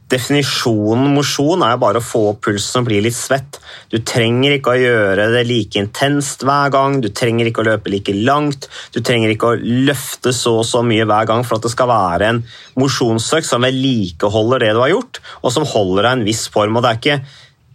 [0.07, 3.59] Definisjonen mosjon er bare å få opp pulsen og bli litt svett.
[3.91, 7.91] Du trenger ikke å gjøre det like intenst hver gang, du trenger ikke å løpe
[7.91, 11.67] like langt, du trenger ikke å løfte så og så mye hver gang for at
[11.67, 12.41] det skal være en
[12.79, 16.79] mosjonsøkt som vedlikeholder det du har gjort, og som holder deg en viss form.
[16.79, 17.21] og det er ikke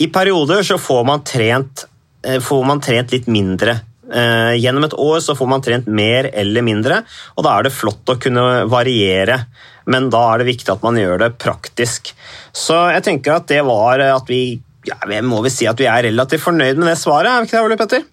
[0.08, 1.86] I perioder så får man trent,
[2.24, 6.66] eh, får man trent litt mindre gjennom et år så får man trent mer eller
[6.66, 7.02] mindre,
[7.38, 9.38] og da er det flott å kunne variere.
[9.88, 12.12] Men da er det viktig at man gjør det praktisk.
[12.52, 16.08] Så jeg tenker at det var at vi ja, må vi si at vi er
[16.08, 18.10] relativt fornøyd med det svaret, er vi ikke det, Ole Petter?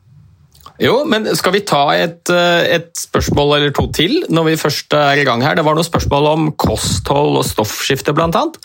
[0.78, 4.94] Jo, men skal vi ta et, eh, et, spørsmål eller to til når vi først
[4.94, 5.56] er i gang her?
[5.58, 8.61] Det var noen spørsmål om kosthold og stoffskifte, blant annet.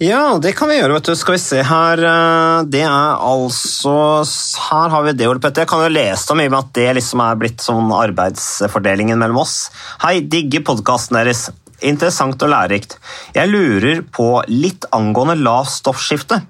[0.00, 0.94] Ja, det kan vi gjøre.
[0.96, 1.16] vet du.
[1.18, 4.22] Skal vi se her eh, Det er altså
[4.70, 5.66] Her har vi det, Ole Petter.
[5.66, 9.20] Jeg kan jo lese om i og med at det liksom er blitt sånn arbeidsfordelingen
[9.20, 9.58] mellom oss.
[10.00, 11.50] Hei, digger podkasten deres.
[11.84, 12.96] Interessant og lærerikt.
[13.36, 16.40] Jeg lurer på litt angående lavt stoffskifte.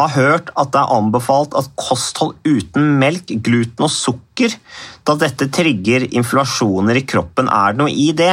[0.00, 4.56] Har hørt at det er anbefalt at kosthold uten melk, gluten og sukker,
[5.04, 7.52] da dette trigger inflasjoner i kroppen.
[7.52, 8.32] Er det noe i det?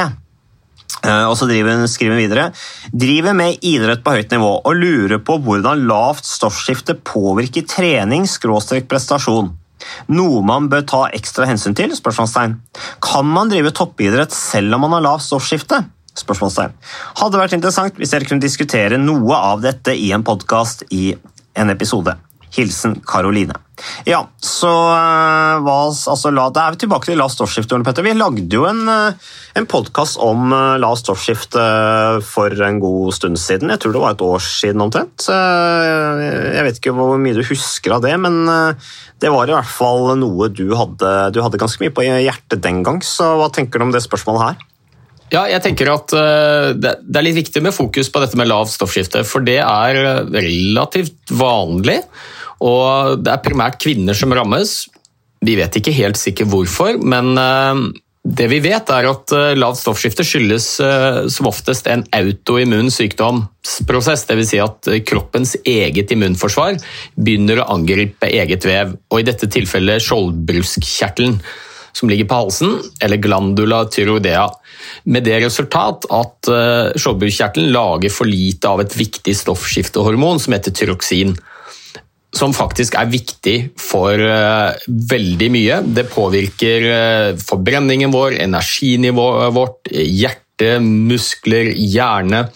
[1.02, 2.50] Eh, og så driver skriver hun videre
[2.92, 9.50] driver med idrett på høyt nivå og lurer på hvordan lavt stoffskifte påvirker trening prestasjon.
[10.14, 11.90] Noe man bør ta ekstra hensyn til?
[11.96, 12.54] spørsmålstegn.
[13.02, 15.82] Kan man drive toppidrett selv om man har lavt stoffskifte?
[16.12, 16.74] spørsmålstegn.
[17.16, 21.14] Hadde vært interessant hvis dere kunne diskutere noe av dette i en podkast i
[21.56, 22.14] en episode.
[22.52, 23.56] Hilsen Karoline.
[24.06, 27.78] Ja, så uh, hva, altså, la, Da er vi tilbake til Last stoffskifte.
[27.86, 28.06] Petter.
[28.06, 31.62] Vi lagde jo en, uh, en podkast om uh, Offshift stoffskifte
[32.26, 33.72] for en god stund siden.
[33.72, 35.26] Jeg tror det var et år siden omtrent.
[35.28, 38.44] jeg vet ikke hvor mye du husker av det, men
[39.22, 42.82] det var i hvert fall noe du hadde, du hadde ganske mye på hjertet den
[42.86, 43.00] gang.
[43.04, 44.68] Så hva tenker du om det spørsmålet her?
[45.32, 49.24] Ja, jeg tenker at Det er litt viktig med fokus på dette med lavt stoffskifte,
[49.24, 52.02] for det er relativt vanlig.
[52.62, 54.84] Og det er primært kvinner som rammes.
[55.42, 57.80] Vi vet ikke helt sikkert hvorfor, men eh,
[58.22, 64.28] det vi vet er at eh, lavt stoffskifte skyldes eh, som oftest en autoimmun sykdomsprosess.
[64.28, 64.52] Dvs.
[64.52, 66.78] Si at kroppens eget immunforsvar
[67.18, 71.40] begynner å angripe eget vev, og i dette tilfellet skjoldbruskkjertelen
[71.92, 74.46] som ligger på halsen, eller glandula tyroidea.
[75.12, 76.48] Med det resultat at
[76.96, 81.34] skjoldbruskkjertelen lager for lite av et viktig stoffskiftehormon som heter tyroksin
[82.32, 85.80] som faktisk er viktig for uh, veldig mye.
[85.84, 92.46] Det påvirker uh, forbrenningen vår, energinivået vårt, hjerte, muskler, hjerne.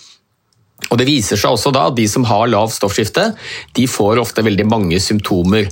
[0.88, 3.30] Og Det viser seg også da at de som har lavt stoffskifte,
[3.76, 5.68] de får ofte veldig mange symptomer.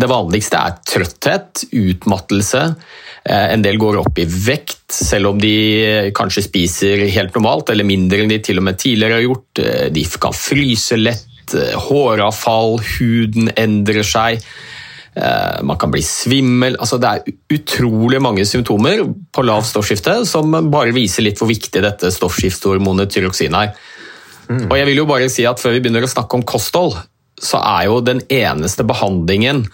[0.00, 2.66] Det vanligste er trøtthet, utmattelse.
[3.20, 7.84] Uh, en del går opp i vekt, selv om de kanskje spiser helt normalt eller
[7.84, 9.66] mindre enn de til og med tidligere har gjort.
[9.92, 14.44] De kan fryse lett Eh, håravfall, huden endrer seg.
[15.14, 16.76] Eh, man kan bli svimmel.
[16.78, 19.02] Altså, det er utrolig mange symptomer
[19.34, 23.74] på lavt stoffskifte som bare viser litt hvor viktig dette stoffskiftehormonet tyroksin er.
[24.50, 24.68] Mm.
[24.68, 26.96] Og jeg vil jo bare si at Før vi begynner å snakke om kosthold,
[27.40, 29.64] så er jo den eneste behandlingen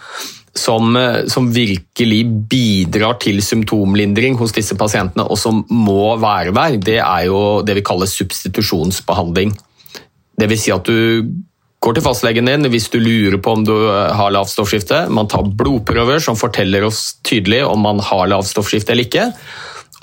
[0.57, 6.77] som, eh, som virkelig bidrar til symptomlindring hos disse pasientene, og som må være der,
[6.77, 9.53] det er jo det vi kaller substitusjonsbehandling.
[10.37, 11.29] Det vil si at du
[11.87, 15.05] går til fastlegen din hvis du lurer på om du har lavt stoffskifte.
[15.13, 19.31] Man tar blodprøver som forteller oss tydelig om man har lavt stoffskifte eller ikke.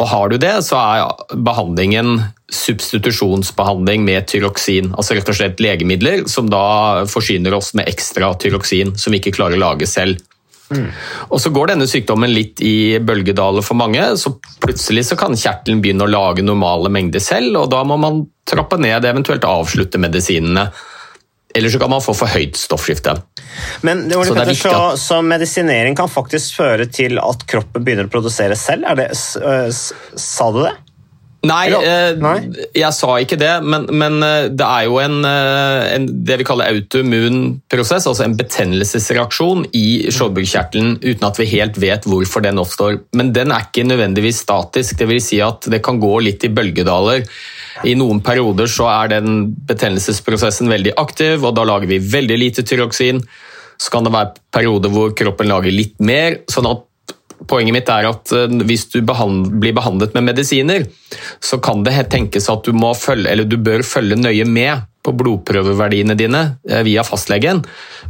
[0.02, 2.16] Og har du det, så er behandlingen
[2.50, 4.90] substitusjonsbehandling med tyroksin.
[4.96, 9.36] Altså rett og slett legemidler som da forsyner oss med ekstra tyroksin som vi ikke
[9.36, 10.22] klarer å lage selv.
[10.72, 10.88] Mm.
[11.28, 14.02] Og Så går denne sykdommen litt i bølgedaler for mange.
[14.16, 18.24] så Plutselig så kan kjertelen begynne å lage normale mengder selv, og da må man
[18.48, 20.70] trappe ned, eventuelt avslutte medisinene.
[21.54, 23.14] Eller så kan man få for høyt stoffskifte.
[23.86, 28.12] Men det så, det så, så, medisinering kan faktisk føre til at kroppen begynner å
[28.12, 28.90] produsere selv?
[28.98, 30.74] Det, sa du det?
[31.44, 32.36] Nei, eh, Nei,
[32.76, 36.46] jeg sa ikke det, men, men eh, det er jo en, eh, en, det vi
[36.48, 37.40] kaller autoimmun
[37.70, 39.84] prosess, altså en betennelsesreaksjon i
[40.14, 43.00] skjoldbruskkjertelen uten at vi helt vet hvorfor den oppstår.
[43.18, 45.28] Men den er ikke nødvendigvis statisk, dvs.
[45.28, 47.24] Si at det kan gå litt i bølgedaler.
[47.88, 52.64] I noen perioder så er den betennelsesprosessen veldig aktiv, og da lager vi veldig lite
[52.66, 53.22] tyroksin.
[53.80, 56.40] Så kan det være perioder hvor kroppen lager litt mer.
[56.50, 56.84] sånn at
[57.50, 60.86] Poenget mitt er at eh, hvis du blir behandlet med medisiner,
[61.42, 66.42] så kan det tenkes at du, følge, du bør følge nøye med på blodprøveverdiene dine
[66.68, 67.62] eh, via fastlegen,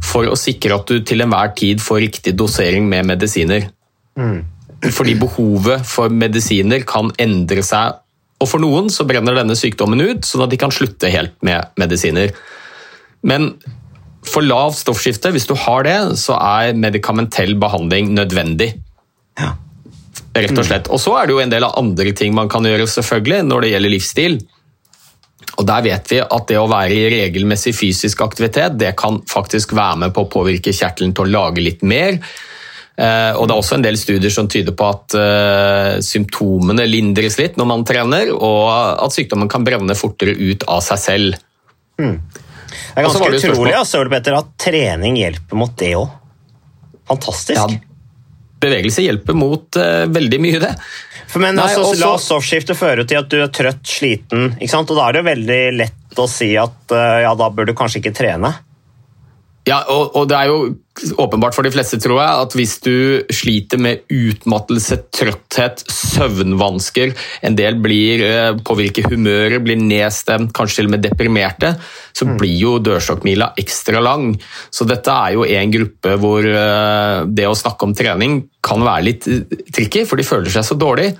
[0.03, 3.69] for å sikre at du til enhver tid får riktig dosering med medisiner.
[4.15, 4.43] Mm.
[4.93, 8.01] Fordi behovet for medisiner kan endre seg
[8.43, 11.71] og For noen så brenner denne sykdommen ut, sånn at de kan slutte helt med
[11.79, 12.33] medisiner.
[13.25, 13.53] Men
[14.27, 18.73] for lav stoffskifte, hvis du har det, så er medikamentell behandling nødvendig.
[19.39, 19.53] Ja.
[20.35, 20.89] Rett og slett.
[20.91, 23.63] Og så er det jo en del av andre ting man kan gjøre selvfølgelig når
[23.63, 24.41] det gjelder livsstil.
[25.55, 29.75] Og Der vet vi at det å være i regelmessig fysisk aktivitet det kan faktisk
[29.77, 32.19] være med på å påvirke kjertelen til å lage litt mer.
[32.95, 37.39] Eh, og Det er også en del studier som tyder på at uh, symptomene lindres
[37.39, 41.41] litt når man trener, og at sykdommen kan brenne fortere ut av seg selv.
[41.99, 42.19] Mm.
[42.19, 46.07] Det er ganske det utrolig altså, Petter, at trening hjelper mot det òg.
[47.07, 47.59] Fantastisk.
[47.59, 47.94] Ja,
[48.61, 50.71] bevegelse hjelper mot uh, veldig mye, det.
[51.25, 52.01] For, men Nei, altså, også...
[52.01, 56.21] La stoffskiftet føre til at du er trøtt, sliten, og da er det veldig lett
[56.21, 58.53] å si at uh, ja, da bør du kanskje ikke trene.
[59.65, 63.25] Ja, og, og, det er jo åpenbart for de fleste, tror jeg, at hvis du
[63.33, 67.15] sliter med utmattelse, trøtthet, søvnvansker,
[67.49, 71.73] en del blir eh, påvirker humøret, blir nedstemt, kanskje til og med deprimerte,
[72.13, 72.37] så mm.
[72.39, 74.35] blir jo dørstokkmila ekstra lang.
[74.69, 79.07] Så dette er jo en gruppe hvor eh, det å snakke om trening kan være
[79.09, 81.15] litt eh, tricky, for de føler seg så dårlig.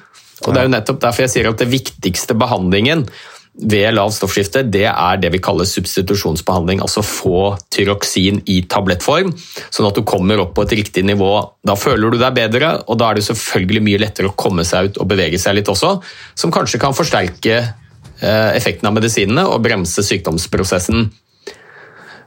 [0.45, 3.07] Og Det er jo nettopp derfor jeg sier at det viktigste behandlingen
[3.55, 6.81] ved lavt stoffskifte, det er det vi kaller substitusjonsbehandling.
[6.83, 9.31] Altså få tyroksin i tablettform,
[9.71, 11.31] sånn at du kommer opp på et riktig nivå.
[11.65, 14.91] Da føler du deg bedre, og da er det selvfølgelig mye lettere å komme seg
[14.91, 15.95] ut og bevege seg litt også,
[16.35, 21.07] som kanskje kan forsterke eh, effekten av medisinene og bremse sykdomsprosessen.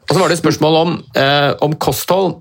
[0.08, 2.38] Og så var det spørsmål om, eh, om kosthold.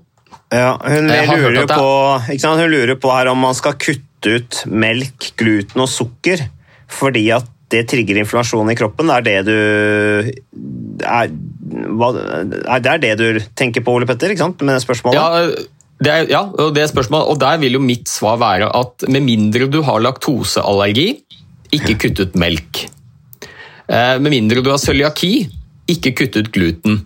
[0.48, 1.88] Ja, hun lurer, på,
[2.24, 6.48] hun lurer på her om man skal kutte ut melk, gluten og sukker
[6.88, 9.10] fordi at det trigger inflasjon i kroppen?
[9.12, 9.56] Er det du
[11.04, 11.32] er,
[11.98, 14.62] hva, er det det du tenker på, Ole Petter, ikke sant?
[14.62, 15.18] med det spørsmålet?
[15.18, 15.66] Ja,
[15.98, 19.08] det er, ja, og det er spørsmålet, og der vil jo mitt svar være at
[19.10, 21.08] med mindre du har laktoseallergi,
[21.74, 22.86] ikke kutt ut melk.
[23.88, 25.48] Eh, med mindre du har cøliaki,
[25.90, 27.02] ikke kutt ut gluten.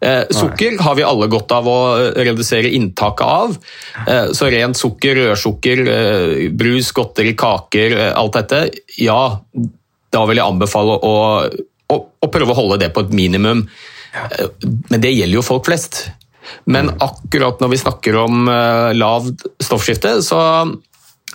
[0.00, 1.80] Eh, sukker har vi alle godt av å
[2.16, 3.58] redusere inntaket av.
[4.06, 5.82] Eh, så rent sukker, rødsukker,
[6.56, 8.62] brus, godteri, kaker, alt dette.
[9.02, 9.40] Ja,
[10.14, 11.14] da vil jeg anbefale å,
[11.90, 13.64] å, å prøve å holde det på et minimum.
[14.90, 16.02] Men det gjelder jo folk flest.
[16.70, 19.28] Men akkurat når vi snakker om uh, lav
[19.62, 20.40] stoffskifte, så,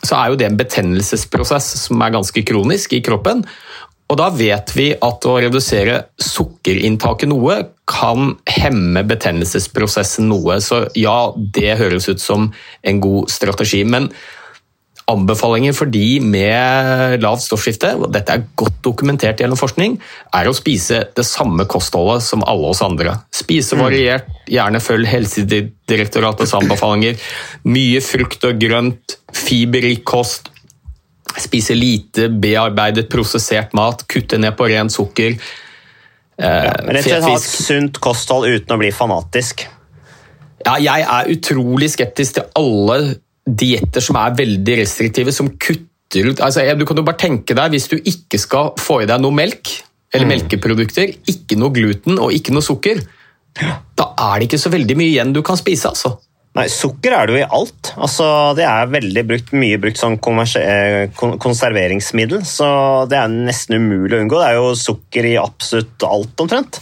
[0.01, 3.45] så, er jo det en betennelsesprosess som er ganske kronisk i kroppen.
[4.05, 7.57] Og da vet vi at å redusere sukkerinntaket noe
[7.89, 10.59] kan hemme betennelsesprosessen noe.
[10.61, 12.51] Så ja, det høres ut som
[12.85, 13.81] en god strategi.
[13.87, 14.11] Men
[15.05, 19.99] Anbefalinger for de med lavt stoffskifte, og dette er godt dokumentert gjennom forskning,
[20.33, 23.13] er å spise det samme kostholdet som alle oss andre.
[23.29, 23.83] Spise mm.
[23.85, 27.21] variert, gjerne følg Helsedirektoratets anbefalinger.
[27.69, 30.49] Mye frukt og grønt, fiberrik kost.
[31.37, 35.37] Spise lite bearbeidet, prosessert mat, kutte ned på rent sukker.
[36.35, 39.67] Eh, ja, rett og slett ha et sunt kosthold uten å bli fanatisk.
[40.65, 46.41] Ja, jeg er utrolig skeptisk til alle dietter som er veldig restriktive, som kutter ut
[46.41, 49.35] altså, Du kan jo bare tenke deg, hvis du ikke skal få i deg noe
[49.35, 49.71] melk
[50.15, 50.31] eller mm.
[50.31, 53.01] melkeprodukter, ikke noe gluten og ikke noe sukker,
[53.55, 55.91] da er det ikke så veldig mye igjen du kan spise.
[55.91, 56.13] altså.
[56.55, 57.89] Nei, Sukker er det jo i alt.
[57.99, 58.25] Altså,
[58.55, 62.67] det er veldig brukt, mye brukt som eh, kon- konserveringsmiddel, så
[63.11, 64.39] det er nesten umulig å unngå.
[64.39, 66.79] Det er jo sukker i absolutt alt, omtrent.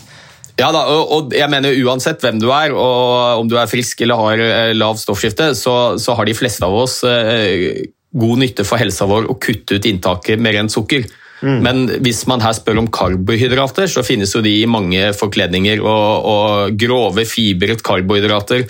[0.59, 4.19] Ja da, og, jeg mener uansett hvem du er, og om du er frisk eller
[4.21, 7.81] har eh, lav stoffskifte, så, så har de fleste av oss eh,
[8.13, 11.07] god nytte for helsa vår å kutte ut inntaket med rent sukker.
[11.43, 15.81] Men hvis man her spør om karbohydrater, så finnes jo de i mange forkledninger.
[15.83, 18.63] Og, og grove, fibret karbohydrater,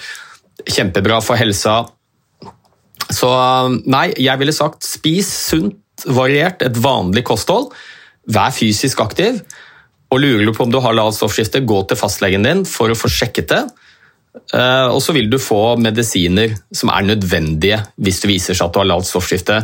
[0.66, 1.84] kjempebra for helsa.
[3.14, 3.30] Så
[3.86, 5.78] nei, jeg ville sagt spis sunt,
[6.10, 7.70] variert, et vanlig kosthold.
[8.34, 9.38] Vær fysisk aktiv.
[10.14, 12.98] Og lurer du på om du har lavt stoffskifte, gå til fastlegen din for å
[12.98, 13.64] få sjekket det.
[14.54, 18.76] Eh, Og så vil du få medisiner som er nødvendige hvis det viser seg at
[18.76, 19.64] du har lavt stoffskifte.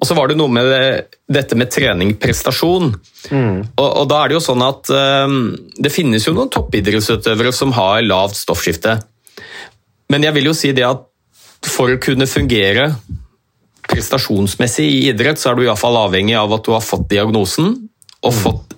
[0.00, 2.88] Og så var det noe med dette med trening, prestasjon.
[3.76, 5.34] Og, og da er det jo sånn at um,
[5.76, 8.96] det finnes jo noen toppidrettsutøvere som har lavt stoffskifte.
[10.08, 11.04] Men jeg vil jo si det at
[11.68, 12.94] for å kunne fungere
[13.90, 17.74] prestasjonsmessig i idrett, så er du iallfall avhengig av at du har fått diagnosen
[18.24, 18.76] og fått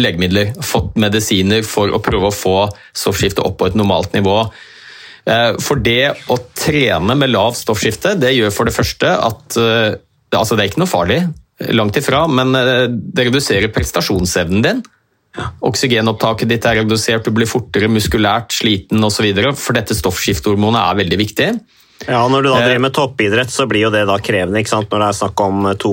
[0.00, 2.56] legemidler, fått medisiner for å prøve å få
[2.96, 4.38] stoffskiftet opp på et normalt nivå.
[5.28, 9.98] Eh, For det å trene med lavt stoffskifte, det gjør for det første at eh,
[10.32, 11.20] altså Det er ikke noe farlig,
[11.76, 14.82] langt ifra, men eh, det reduserer prestasjonsevnen din.
[15.64, 19.28] Oksygenopptaket ditt er redusert, du blir fortere muskulært sliten osv.
[19.56, 21.52] For dette stoffskiftehormonet er veldig viktig.
[22.08, 24.58] Ja, Når du da driver med toppidrett, så blir jo det da krevende.
[24.58, 24.90] ikke sant?
[24.90, 25.92] Når det er snakk om 2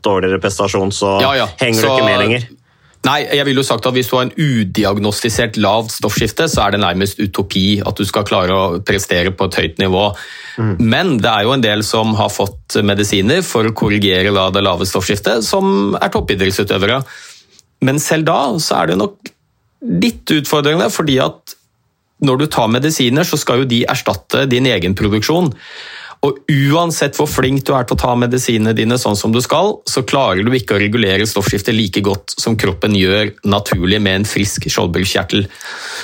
[0.00, 1.46] dårligere prestasjon, så Ja, ja.
[1.60, 2.48] henger du ikke med lenger.
[3.06, 6.74] Nei, jeg ville jo sagt at Hvis du har en udiagnostisert lavt stoffskifte, så er
[6.74, 10.10] det nærmest utopi at du skal klare å prestere på et høyt nivå.
[10.60, 14.88] Men det er jo en del som har fått medisiner for å korrigere det lave
[14.88, 17.00] stoffskiftet, som er toppidrettsutøvere.
[17.88, 19.32] Men selv da så er det nok
[19.80, 21.56] litt utfordrende, fordi at
[22.20, 25.54] når du tar medisiner, så skal jo de erstatte din egen produksjon.
[26.26, 29.78] Og uansett hvor flink du er til å ta medisinene dine sånn som du skal,
[29.88, 34.28] så klarer du ikke å regulere stoffskiftet like godt som kroppen gjør naturlig med en
[34.28, 35.46] frisk skjoldbruskkjertel.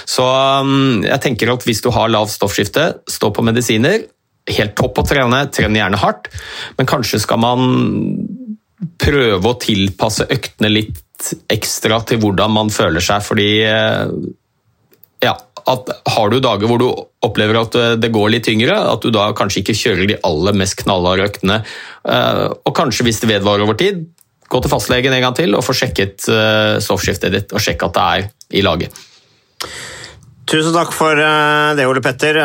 [0.09, 4.07] Så um, jeg tenker at hvis du har lavt stoffskifte, stå på medisiner.
[4.57, 6.31] Helt topp å trene, tren gjerne hardt,
[6.79, 7.67] men kanskje skal man
[9.01, 14.05] prøve å tilpasse øktene litt ekstra til hvordan man føler seg, fordi eh,
[15.25, 15.33] ja,
[15.67, 16.87] at har du dager hvor du
[17.27, 20.57] opplever at eh, det går litt tyngre, at du da kanskje ikke kjører de aller
[20.59, 21.61] mest knallharde øktene,
[22.07, 24.05] eh, og kanskje hvis det vedvarer over tid,
[24.47, 27.97] gå til fastlegen en gang til og få sjekket eh, stoffskiftet ditt, og sjekke at
[27.97, 29.05] det er i laget.
[30.47, 32.37] Tusen takk for det, Ole Petter.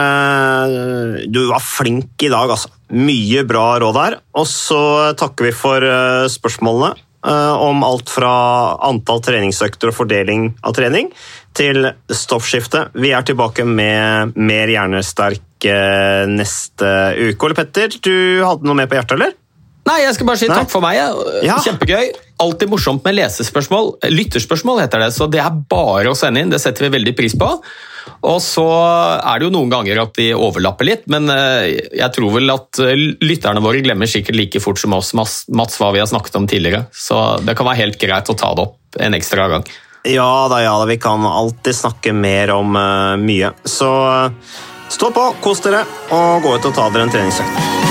[1.29, 2.71] Du var flink i dag, altså.
[2.97, 4.15] Mye bra råd her.
[4.41, 4.79] Og så
[5.21, 5.85] takker vi for
[6.33, 8.31] spørsmålene om alt fra
[8.87, 11.11] antall treningsøkter og fordeling av trening
[11.57, 12.87] til stoffskifte.
[12.97, 17.45] Vi er tilbake med mer hjernesterk eh, neste uke.
[17.45, 18.15] Ole Petter, du
[18.45, 19.37] hadde noe mer på hjertet, eller?
[19.91, 20.57] Nei, jeg skal bare si Nei?
[20.61, 20.99] takk for meg.
[21.43, 21.59] Ja.
[21.65, 22.11] Kjempegøy.
[22.41, 23.95] Alltid morsomt med lesespørsmål.
[24.09, 26.53] Lytterspørsmål heter det, så det er bare å sende inn.
[26.53, 27.49] Det setter vi veldig pris på.
[28.25, 28.65] Og så
[29.17, 32.81] er det jo noen ganger at de overlapper litt, men eh, jeg tror vel at
[32.81, 36.49] eh, lytterne våre glemmer sikkert like fort som oss, Mats, hva vi har snakket om
[36.49, 36.87] tidligere.
[36.93, 39.69] Så det kan være helt greit å ta det opp en ekstra gang.
[40.07, 40.89] Ja da, ja da.
[40.89, 43.53] Vi kan alltid snakke mer om uh, mye.
[43.69, 43.91] Så
[44.89, 47.90] stå på, kos dere, og gå ut og ta dere en treningsøkt.